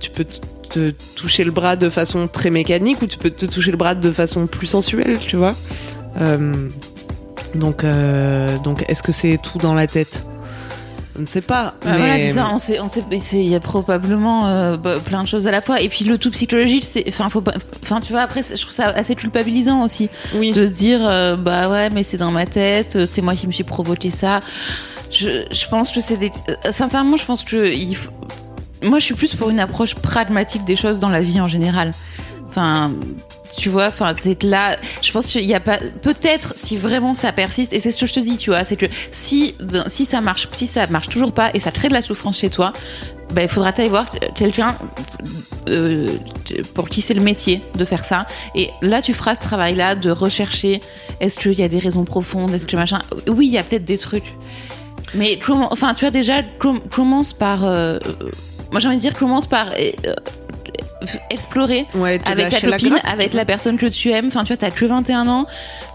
tu 0.00 0.10
peux 0.10 0.26
te 0.68 0.90
toucher 1.14 1.44
le 1.44 1.52
bras 1.52 1.76
de 1.76 1.88
façon 1.88 2.26
très 2.28 2.50
mécanique 2.50 3.00
ou 3.00 3.06
tu 3.06 3.18
peux 3.18 3.30
te 3.30 3.46
toucher 3.46 3.70
le 3.70 3.76
bras 3.76 3.94
de 3.94 4.10
façon 4.10 4.46
plus 4.46 4.66
sensuelle, 4.66 5.18
tu 5.18 5.36
vois. 5.36 5.54
Donc, 7.54 7.84
donc 8.64 8.84
est-ce 8.88 9.02
que 9.02 9.12
c'est 9.12 9.38
tout 9.42 9.58
dans 9.58 9.74
la 9.74 9.86
tête? 9.86 10.26
Je 11.16 11.22
ne 11.22 11.26
sais 11.26 11.40
pas. 11.40 11.74
Bah 11.82 11.92
mais... 11.92 11.96
Voilà, 11.96 12.18
c'est 12.18 12.32
ça. 12.32 12.48
On 12.52 12.58
sait, 12.58 12.78
on 12.80 12.90
sait, 12.90 13.02
il 13.42 13.48
y 13.48 13.54
a 13.54 13.60
probablement 13.60 14.46
euh, 14.46 14.76
bah, 14.76 14.96
plein 15.02 15.22
de 15.22 15.28
choses 15.28 15.46
à 15.46 15.50
la 15.50 15.60
fois. 15.62 15.80
Et 15.80 15.88
puis 15.88 16.04
le 16.04 16.18
tout 16.18 16.30
psychologique, 16.30 16.84
c'est, 16.84 17.04
enfin, 17.08 17.28
faut 17.30 17.40
pas, 17.40 17.54
enfin, 17.82 18.00
tu 18.00 18.12
vois, 18.12 18.20
après, 18.22 18.42
je 18.42 18.60
trouve 18.60 18.72
ça 18.74 18.88
assez 18.88 19.14
culpabilisant 19.14 19.82
aussi 19.82 20.10
Oui. 20.34 20.52
de 20.52 20.66
se 20.66 20.72
dire, 20.72 21.00
euh, 21.02 21.36
bah 21.36 21.68
ouais, 21.70 21.90
mais 21.90 22.02
c'est 22.02 22.18
dans 22.18 22.30
ma 22.30 22.44
tête, 22.46 22.96
euh, 22.96 23.06
c'est 23.08 23.22
moi 23.22 23.34
qui 23.34 23.46
me 23.46 23.52
suis 23.52 23.64
provoqué 23.64 24.10
ça. 24.10 24.40
Je, 25.10 25.46
je 25.50 25.68
pense 25.68 25.90
que 25.92 26.00
c'est 26.00 26.16
des, 26.16 26.32
sincèrement, 26.70 27.16
je 27.16 27.24
pense 27.24 27.44
que 27.44 27.72
il 27.72 27.96
faut- 27.96 28.10
moi, 28.82 28.98
je 28.98 29.04
suis 29.06 29.14
plus 29.14 29.34
pour 29.34 29.48
une 29.48 29.60
approche 29.60 29.94
pragmatique 29.94 30.64
des 30.66 30.76
choses 30.76 30.98
dans 30.98 31.08
la 31.08 31.20
vie 31.20 31.40
en 31.40 31.46
général. 31.46 31.92
Enfin. 32.56 32.92
Tu 33.58 33.70
vois, 33.70 33.86
enfin, 33.86 34.12
c'est 34.18 34.42
là. 34.42 34.76
Je 35.02 35.10
pense 35.12 35.26
qu'il 35.28 35.44
y 35.46 35.54
a 35.54 35.60
pas. 35.60 35.78
Peut-être 36.02 36.52
si 36.56 36.76
vraiment 36.76 37.14
ça 37.14 37.32
persiste, 37.32 37.72
et 37.72 37.80
c'est 37.80 37.90
ce 37.90 38.00
que 38.00 38.06
je 38.06 38.12
te 38.12 38.20
dis, 38.20 38.36
tu 38.36 38.50
vois, 38.50 38.64
c'est 38.64 38.76
que 38.76 38.84
si 39.10 39.54
si 39.86 40.04
ça 40.04 40.20
marche, 40.20 40.46
si 40.52 40.66
ça 40.66 40.86
marche 40.88 41.08
toujours 41.08 41.32
pas 41.32 41.50
et 41.54 41.60
ça 41.60 41.70
crée 41.70 41.88
de 41.88 41.94
la 41.94 42.02
souffrance 42.02 42.38
chez 42.38 42.50
toi, 42.50 42.74
ben, 43.32 43.42
il 43.42 43.48
faudra 43.48 43.70
aller 43.70 43.88
voir 43.88 44.06
quelqu'un 44.34 44.76
euh, 45.70 46.06
pour 46.74 46.88
qui 46.90 47.00
c'est 47.00 47.14
le 47.14 47.22
métier 47.22 47.62
de 47.76 47.84
faire 47.86 48.04
ça. 48.04 48.26
Et 48.54 48.68
là, 48.82 49.00
tu 49.00 49.14
feras 49.14 49.34
ce 49.34 49.40
travail-là 49.40 49.94
de 49.94 50.10
rechercher 50.10 50.80
est-ce 51.20 51.38
qu'il 51.38 51.54
y 51.54 51.62
a 51.62 51.68
des 51.68 51.78
raisons 51.78 52.04
profondes, 52.04 52.52
est-ce 52.52 52.66
que 52.66 52.76
machin. 52.76 52.98
Oui, 53.26 53.46
il 53.46 53.52
y 53.54 53.58
a 53.58 53.62
peut-être 53.62 53.86
des 53.86 53.98
trucs. 53.98 54.34
Mais 55.14 55.38
comment, 55.38 55.72
enfin, 55.72 55.94
tu 55.94 56.00
vois, 56.00 56.10
déjà, 56.10 56.42
com- 56.58 56.80
commence 56.90 57.32
par. 57.32 57.64
euh, 57.64 57.98
euh, 58.04 58.30
moi, 58.70 58.80
j'ai 58.80 58.88
envie 58.88 58.96
de 58.96 59.00
dire, 59.00 59.14
commence 59.14 59.46
par. 59.46 59.68
Explorer 61.30 61.86
Ouais, 61.94 62.18
avec 62.24 62.50
ta 62.50 62.60
copine, 62.60 62.98
avec 63.04 63.34
la 63.34 63.44
personne 63.44 63.76
que 63.76 63.86
tu 63.86 64.10
aimes. 64.10 64.26
Enfin, 64.28 64.44
tu 64.44 64.48
vois, 64.48 64.56
t'as 64.56 64.70
que 64.70 64.84
21 64.84 65.28
ans, 65.28 65.46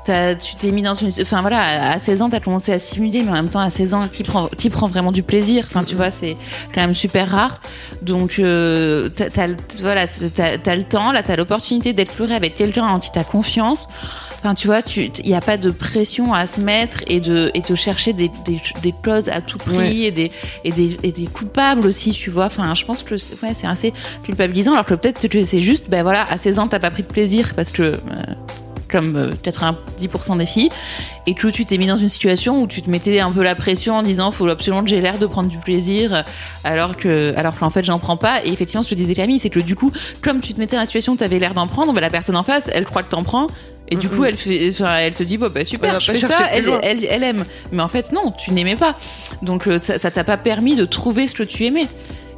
tu 0.06 0.56
t'es 0.56 0.72
mis 0.72 0.82
dans 0.82 0.94
une. 0.94 1.12
Enfin, 1.22 1.42
voilà, 1.42 1.92
à 1.92 2.00
16 2.00 2.22
ans, 2.22 2.30
t'as 2.30 2.40
commencé 2.40 2.72
à 2.74 2.80
simuler, 2.80 3.22
mais 3.24 3.30
en 3.30 3.34
même 3.34 3.50
temps, 3.50 3.60
à 3.60 3.70
16 3.70 3.94
ans, 3.94 4.08
qui 4.08 4.24
prend, 4.24 4.48
qui 4.48 4.70
prend 4.70 4.88
vraiment 4.88 5.12
du 5.12 5.24
plaisir? 5.24 5.66
Enfin, 5.68 5.84
tu 5.84 5.96
vois, 5.96 6.12
c'est 6.12 6.38
quand 6.74 6.82
même 6.82 6.94
super 6.94 7.30
rare. 7.30 7.60
Donc, 8.02 8.38
euh, 8.40 9.10
t'as, 9.10 9.48
voilà, 9.82 10.06
le 10.06 10.84
temps, 10.84 11.12
là, 11.12 11.24
t'as 11.24 11.36
l'opportunité 11.36 11.94
d'explorer 11.94 12.36
avec 12.36 12.56
quelqu'un 12.56 12.86
en 12.86 13.00
qui 13.00 13.12
t'as 13.12 13.24
confiance. 13.24 13.88
Enfin, 14.44 14.56
tu 14.56 14.66
vois, 14.66 14.80
il 14.98 15.12
n'y 15.24 15.36
a 15.36 15.40
pas 15.42 15.58
de 15.58 15.70
pression 15.70 16.34
à 16.34 16.48
se 16.48 16.60
mettre 16.62 17.04
et 17.06 17.20
de, 17.20 17.52
et 17.54 17.62
de 17.62 17.76
chercher 17.76 18.12
des, 18.12 18.32
des, 18.44 18.60
des 18.82 18.92
clauses 19.04 19.30
à 19.30 19.40
tout 19.40 19.60
prix 19.60 19.78
Ouais. 19.78 19.96
et, 19.98 20.10
des, 20.12 20.32
et, 20.64 20.72
des, 20.72 20.98
et 21.04 21.12
des 21.12 21.26
coupables 21.28 21.86
aussi, 21.86 22.10
tu 22.10 22.32
vois. 22.32 22.46
Enfin, 22.46 22.74
je 22.74 22.84
pense 22.84 23.04
que 23.04 23.18
c'est, 23.18 23.40
ouais, 23.44 23.54
c'est 23.54 23.68
assez 23.68 23.94
culpabilisant, 24.24 24.72
alors 24.74 24.86
que 24.86 24.96
peut-être 24.96 25.28
que 25.28 25.46
c'est 25.46 25.60
juste, 25.60 25.92
ben 25.92 26.02
voilà, 26.02 26.26
à 26.28 26.40
16 26.40 26.58
ans, 26.58 26.68
t'as 26.68 26.80
pas 26.80 26.90
pris 26.90 27.04
de 27.04 27.08
plaisir 27.08 27.54
parce 27.56 27.70
que, 27.70 27.84
euh, 27.84 27.98
comme 28.92 29.16
euh, 29.16 29.32
90% 29.44 30.38
des 30.38 30.46
filles, 30.46 30.70
et 31.28 31.34
que 31.34 31.48
tu 31.48 31.66
t'es 31.66 31.78
mis 31.78 31.88
dans 31.88 31.98
une 31.98 32.10
situation 32.10 32.62
où 32.62 32.68
tu 32.68 32.82
te 32.82 32.90
mettais 32.90 33.20
un 33.20 33.32
peu 33.32 33.44
la 33.44 33.56
pression 33.56 33.96
en 33.96 34.04
disant, 34.04 34.32
faut 34.32 34.48
absolument 34.48 34.84
que 34.84 34.90
j'ai 34.90 35.02
l'air 35.02 35.18
de 35.18 35.26
prendre 35.26 35.50
du 35.50 35.58
plaisir, 35.58 36.24
alors 36.64 36.98
que, 36.98 37.34
alors 37.38 37.56
qu'en 37.58 37.70
fait, 37.70 37.84
j'en 37.84 38.00
prends 38.00 38.18
pas. 38.18 38.44
Et 38.44 38.50
effectivement, 38.50 38.84
ce 38.84 38.90
que 38.90 38.96
disais 38.96 39.16
Camille, 39.16 39.40
c'est 39.40 39.50
que 39.50 39.60
du 39.60 39.76
coup, 39.76 39.92
comme 40.22 40.40
tu 40.42 40.54
te 40.54 40.60
mettais 40.60 40.76
dans 40.76 40.82
la 40.82 40.86
situation 40.86 41.14
où 41.14 41.18
t'avais 41.18 41.40
l'air 41.40 41.54
d'en 41.54 41.68
prendre, 41.68 41.94
ben, 41.94 42.02
la 42.02 42.10
personne 42.10 42.36
en 42.36 42.44
face, 42.44 42.70
elle 42.74 42.86
croit 42.86 43.04
que 43.04 43.10
t'en 43.10 43.24
prends. 43.24 43.48
Et 43.90 43.98
du 43.98 44.08
coup, 44.08 44.24
elle, 44.24 44.38
fait, 44.38 44.70
enfin, 44.70 45.00
elle 45.00 45.14
se 45.14 45.24
dit, 45.24 45.38
bon, 45.38 45.52
bah, 45.54 45.66
super, 45.66 46.00
je 46.00 46.14
fais 46.14 46.18
ça, 46.18 46.48
elle, 46.50 46.72
elle, 46.82 47.04
elle 47.04 47.24
aime. 47.24 47.44
Mais 47.74 47.82
en 47.82 47.90
fait, 47.90 48.14
non, 48.14 48.32
tu 48.32 48.52
n'aimais 48.52 48.78
pas. 48.78 48.98
Donc, 49.42 49.68
euh, 49.68 49.80
ça 49.80 50.00
ça 50.00 50.10
t'a 50.12 50.24
pas 50.24 50.38
permis 50.38 50.76
de 50.76 50.86
trouver 50.86 51.28
ce 51.28 51.34
que 51.34 51.44
tu 51.44 51.66
aimais. 51.66 51.88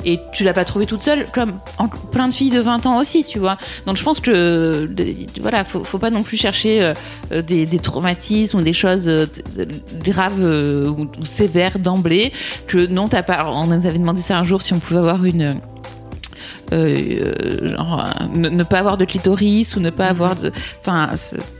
Et 0.05 0.19
tu 0.31 0.43
l'as 0.43 0.53
pas 0.53 0.65
trouvé 0.65 0.85
toute 0.85 1.01
seule, 1.01 1.25
comme 1.31 1.59
plein 2.11 2.27
de 2.27 2.33
filles 2.33 2.49
de 2.49 2.59
20 2.59 2.85
ans 2.85 2.99
aussi, 2.99 3.23
tu 3.23 3.39
vois. 3.39 3.57
Donc 3.85 3.97
je 3.97 4.03
pense 4.03 4.19
que 4.19 4.89
voilà, 5.41 5.63
faut, 5.63 5.83
faut 5.83 5.99
pas 5.99 6.09
non 6.09 6.23
plus 6.23 6.37
chercher 6.37 6.83
euh, 6.83 6.93
euh, 7.31 7.41
des, 7.41 7.65
traumatismes 7.79 8.59
ou 8.59 8.61
des 8.61 8.73
choses 8.73 9.07
euh, 9.07 9.25
graves 10.03 10.39
ou, 10.39 11.09
ou 11.19 11.25
sévères 11.25 11.79
d'emblée. 11.79 12.31
Que 12.67 12.85
non, 12.85 13.07
t'as 13.07 13.23
pas. 13.23 13.45
On 13.49 13.67
nous 13.67 13.85
avait 13.85 13.99
demandé 13.99 14.21
ça 14.21 14.37
un 14.37 14.43
jour 14.43 14.61
si 14.61 14.73
on 14.73 14.79
pouvait 14.79 14.99
avoir 14.99 15.23
une 15.25 15.59
euh, 16.71 17.75
genre, 17.75 18.05
ne, 18.33 18.49
ne 18.49 18.63
pas 18.63 18.79
avoir 18.79 18.97
de 18.97 19.05
clitoris 19.05 19.75
ou 19.75 19.79
ne 19.79 19.89
pas 19.89 20.07
avoir 20.07 20.35
de, 20.35 20.51
enfin, 20.79 21.09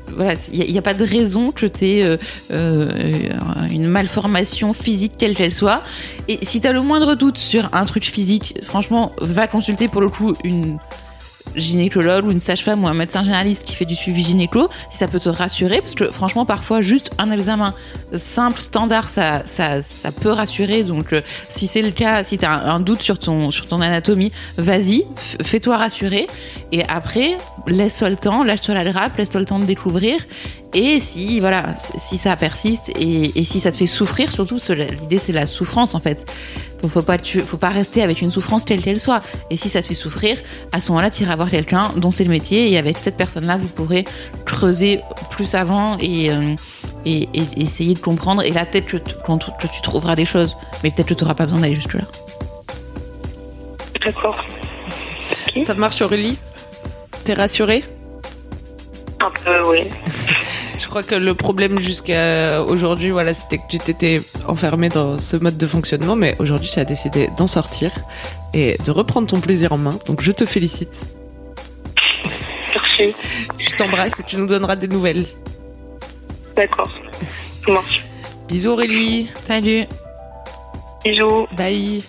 voilà, 0.07 0.33
il 0.51 0.71
n'y 0.71 0.77
a, 0.77 0.81
pas 0.81 0.93
de 0.93 1.03
raison 1.03 1.51
que 1.51 1.65
tu 1.65 1.85
aies 1.85 2.17
une 2.49 3.87
malformation 3.87 4.73
physique 4.73 5.13
quelle 5.17 5.35
qu'elle 5.35 5.53
soit. 5.53 5.81
Et 6.27 6.39
si 6.41 6.61
tu 6.61 6.67
as 6.67 6.71
le 6.71 6.81
moindre 6.81 7.15
doute 7.15 7.37
sur 7.37 7.69
un 7.73 7.85
truc 7.85 8.05
physique, 8.05 8.59
franchement, 8.63 9.13
va 9.19 9.47
consulter 9.47 9.87
pour 9.87 10.01
le 10.01 10.09
coup 10.09 10.33
une 10.43 10.77
gynécologue 11.55 12.25
ou 12.25 12.31
une 12.31 12.39
sage-femme 12.39 12.83
ou 12.83 12.87
un 12.87 12.93
médecin 12.93 13.23
généraliste 13.23 13.63
qui 13.63 13.75
fait 13.75 13.85
du 13.85 13.95
suivi 13.95 14.23
gynéco, 14.23 14.69
si 14.89 14.97
ça 14.97 15.07
peut 15.07 15.19
te 15.19 15.29
rassurer, 15.29 15.79
parce 15.79 15.95
que 15.95 16.11
franchement, 16.11 16.45
parfois, 16.45 16.81
juste 16.81 17.11
un 17.17 17.31
examen 17.31 17.73
simple, 18.15 18.59
standard, 18.61 19.07
ça, 19.07 19.41
ça, 19.45 19.81
ça 19.81 20.11
peut 20.11 20.31
rassurer. 20.31 20.83
Donc, 20.83 21.13
euh, 21.13 21.21
si 21.49 21.67
c'est 21.67 21.81
le 21.81 21.91
cas, 21.91 22.23
si 22.23 22.37
tu 22.37 22.45
as 22.45 22.51
un, 22.51 22.79
doute 22.79 23.01
sur 23.01 23.19
ton, 23.19 23.49
sur 23.49 23.67
ton 23.67 23.81
anatomie, 23.81 24.31
vas-y, 24.57 25.05
fais-toi 25.41 25.77
rassurer. 25.77 26.27
Et 26.71 26.83
après, 26.85 27.37
laisse-toi 27.67 28.09
le 28.09 28.17
temps, 28.17 28.43
lâche-toi 28.43 28.75
la 28.75 28.83
grappe, 28.83 29.17
laisse-toi 29.17 29.39
le 29.39 29.45
temps 29.45 29.59
de 29.59 29.65
découvrir. 29.65 30.19
Et 30.73 30.99
si, 30.99 31.39
voilà, 31.39 31.75
si 31.97 32.17
ça 32.17 32.35
persiste 32.35 32.89
et, 32.99 33.39
et 33.39 33.43
si 33.43 33.59
ça 33.59 33.71
te 33.71 33.77
fait 33.77 33.85
souffrir, 33.85 34.31
surtout, 34.31 34.57
l'idée 34.69 35.19
c'est 35.19 35.31
la 35.31 35.45
souffrance 35.45 35.93
en 35.93 35.99
fait. 35.99 36.25
Faut, 36.83 36.89
faut 36.89 37.01
pas, 37.01 37.17
tu, 37.17 37.39
faut 37.39 37.55
pas 37.55 37.69
rester 37.69 38.03
avec 38.03 38.21
une 38.21 38.29
souffrance 38.29 38.65
quelle 38.65 38.81
qu'elle 38.81 38.99
soit. 38.99 39.21
Et 39.49 39.55
si 39.55 39.69
ça 39.69 39.81
te 39.81 39.87
fait 39.87 39.95
souffrir, 39.95 40.37
à 40.73 40.81
ce 40.81 40.89
moment-là, 40.89 41.09
tu 41.09 41.23
iras 41.23 41.37
voir 41.37 41.49
quelqu'un 41.49 41.93
dont 41.95 42.11
c'est 42.11 42.25
le 42.25 42.29
métier 42.29 42.69
et 42.69 42.77
avec 42.77 42.97
cette 42.97 43.15
personne-là, 43.15 43.55
vous 43.55 43.69
pourrez 43.69 44.03
creuser 44.45 44.99
plus 45.31 45.55
avant 45.55 45.97
et, 46.01 46.29
euh, 46.29 46.55
et, 47.05 47.29
et 47.33 47.61
essayer 47.61 47.93
de 47.93 47.99
comprendre. 47.99 48.41
Et 48.41 48.51
là, 48.51 48.65
peut-être 48.65 48.87
que, 48.87 48.97
tu 48.97 49.81
trouveras 49.81 50.15
des 50.15 50.25
choses, 50.25 50.57
mais 50.83 50.91
peut-être 50.91 51.07
que 51.07 51.13
tu 51.13 51.23
n'auras 51.23 51.35
pas 51.35 51.45
besoin 51.45 51.61
d'aller 51.61 51.75
jusque 51.75 51.93
là. 51.93 52.03
D'accord. 54.03 54.45
Ça 55.65 55.73
marche 55.75 56.01
Aurélie? 56.01 56.37
T'es 57.23 57.33
rassurée? 57.33 57.85
Un 59.21 59.31
peu, 59.31 59.69
oui. 59.69 59.83
Je 60.93 60.99
crois 60.99 61.17
que 61.17 61.25
le 61.25 61.33
problème 61.33 61.79
jusqu'à 61.79 62.61
aujourd'hui, 62.61 63.09
voilà, 63.09 63.33
c'était 63.33 63.57
que 63.57 63.63
tu 63.67 63.79
t'étais 63.79 64.21
enfermé 64.47 64.89
dans 64.89 65.17
ce 65.17 65.35
mode 65.37 65.57
de 65.57 65.65
fonctionnement, 65.65 66.15
mais 66.15 66.35
aujourd'hui, 66.37 66.69
tu 66.71 66.79
as 66.79 66.85
décidé 66.85 67.31
d'en 67.35 67.47
sortir 67.47 67.89
et 68.53 68.77
de 68.85 68.91
reprendre 68.91 69.27
ton 69.27 69.39
plaisir 69.39 69.73
en 69.73 69.79
main. 69.79 69.97
Donc, 70.05 70.21
je 70.21 70.31
te 70.31 70.45
félicite. 70.45 71.03
Merci. 72.75 73.15
Je 73.57 73.75
t'embrasse 73.75 74.19
et 74.19 74.23
tu 74.23 74.37
nous 74.37 74.45
donneras 74.45 74.75
des 74.75 74.87
nouvelles. 74.87 75.25
D'accord. 76.55 76.91
Ça 77.65 77.71
marche. 77.71 78.05
Bisous 78.47 78.69
Aurélie. 78.69 79.31
Salut 79.33 79.87
Bisous. 81.03 81.47
Bye. 81.57 82.03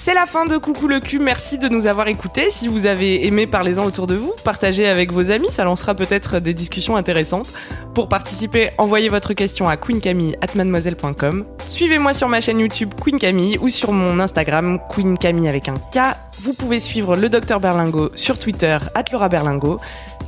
C'est 0.00 0.14
la 0.14 0.26
fin 0.26 0.46
de 0.46 0.56
Coucou 0.58 0.86
le 0.86 1.00
cul, 1.00 1.18
merci 1.18 1.58
de 1.58 1.68
nous 1.68 1.86
avoir 1.86 2.06
écoutés. 2.06 2.52
Si 2.52 2.68
vous 2.68 2.86
avez 2.86 3.26
aimé, 3.26 3.48
parlez-en 3.48 3.84
autour 3.84 4.06
de 4.06 4.14
vous, 4.14 4.32
partagez 4.44 4.86
avec 4.86 5.12
vos 5.12 5.32
amis, 5.32 5.50
ça 5.50 5.64
lancera 5.64 5.96
peut-être 5.96 6.38
des 6.38 6.54
discussions 6.54 6.94
intéressantes. 6.94 7.48
Pour 7.94 8.08
participer, 8.08 8.70
envoyez 8.78 9.08
votre 9.08 9.32
question 9.34 9.68
à 9.68 9.76
queencamille@mademoiselle.com. 9.76 11.44
Suivez-moi 11.66 12.14
sur 12.14 12.28
ma 12.28 12.40
chaîne 12.40 12.60
YouTube 12.60 12.94
Queen 13.02 13.18
Camille 13.18 13.58
ou 13.58 13.68
sur 13.68 13.90
mon 13.90 14.20
Instagram 14.20 14.78
Queen 14.88 15.18
Camille 15.18 15.48
avec 15.48 15.68
un 15.68 15.74
K. 15.74 16.16
Vous 16.40 16.54
pouvez 16.54 16.78
suivre 16.78 17.16
le 17.16 17.28
docteur 17.28 17.58
Berlingo 17.58 18.10
sur 18.14 18.38
Twitter 18.38 18.78
Laura 19.12 19.28
Berlingo. 19.28 19.80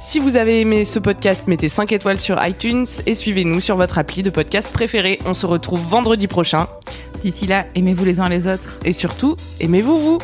Si 0.03 0.19
vous 0.19 0.35
avez 0.35 0.61
aimé 0.61 0.85
ce 0.85 0.99
podcast, 0.99 1.47
mettez 1.47 1.69
5 1.69 1.93
étoiles 1.93 2.19
sur 2.19 2.45
iTunes 2.45 2.87
et 3.07 3.15
suivez-nous 3.15 3.61
sur 3.61 3.77
votre 3.77 3.99
appli 3.99 4.25
de 4.25 4.31
podcast 4.31 4.73
préféré. 4.73 5.21
On 5.27 5.33
se 5.33 5.47
retrouve 5.47 5.81
vendredi 5.81 6.27
prochain. 6.27 6.67
D'ici 7.23 7.47
là, 7.47 7.67
aimez-vous 7.75 8.05
les 8.05 8.19
uns 8.19 8.29
les 8.29 8.47
autres. 8.47 8.79
Et 8.85 8.93
surtout, 8.93 9.37
aimez-vous 9.61 9.99
vous 9.99 10.19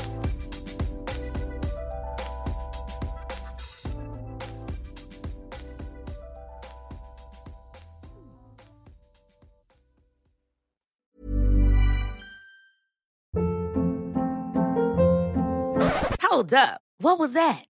Hold 16.30 16.52
up. 16.54 16.80
What 16.98 17.18
was 17.18 17.34
that? 17.34 17.64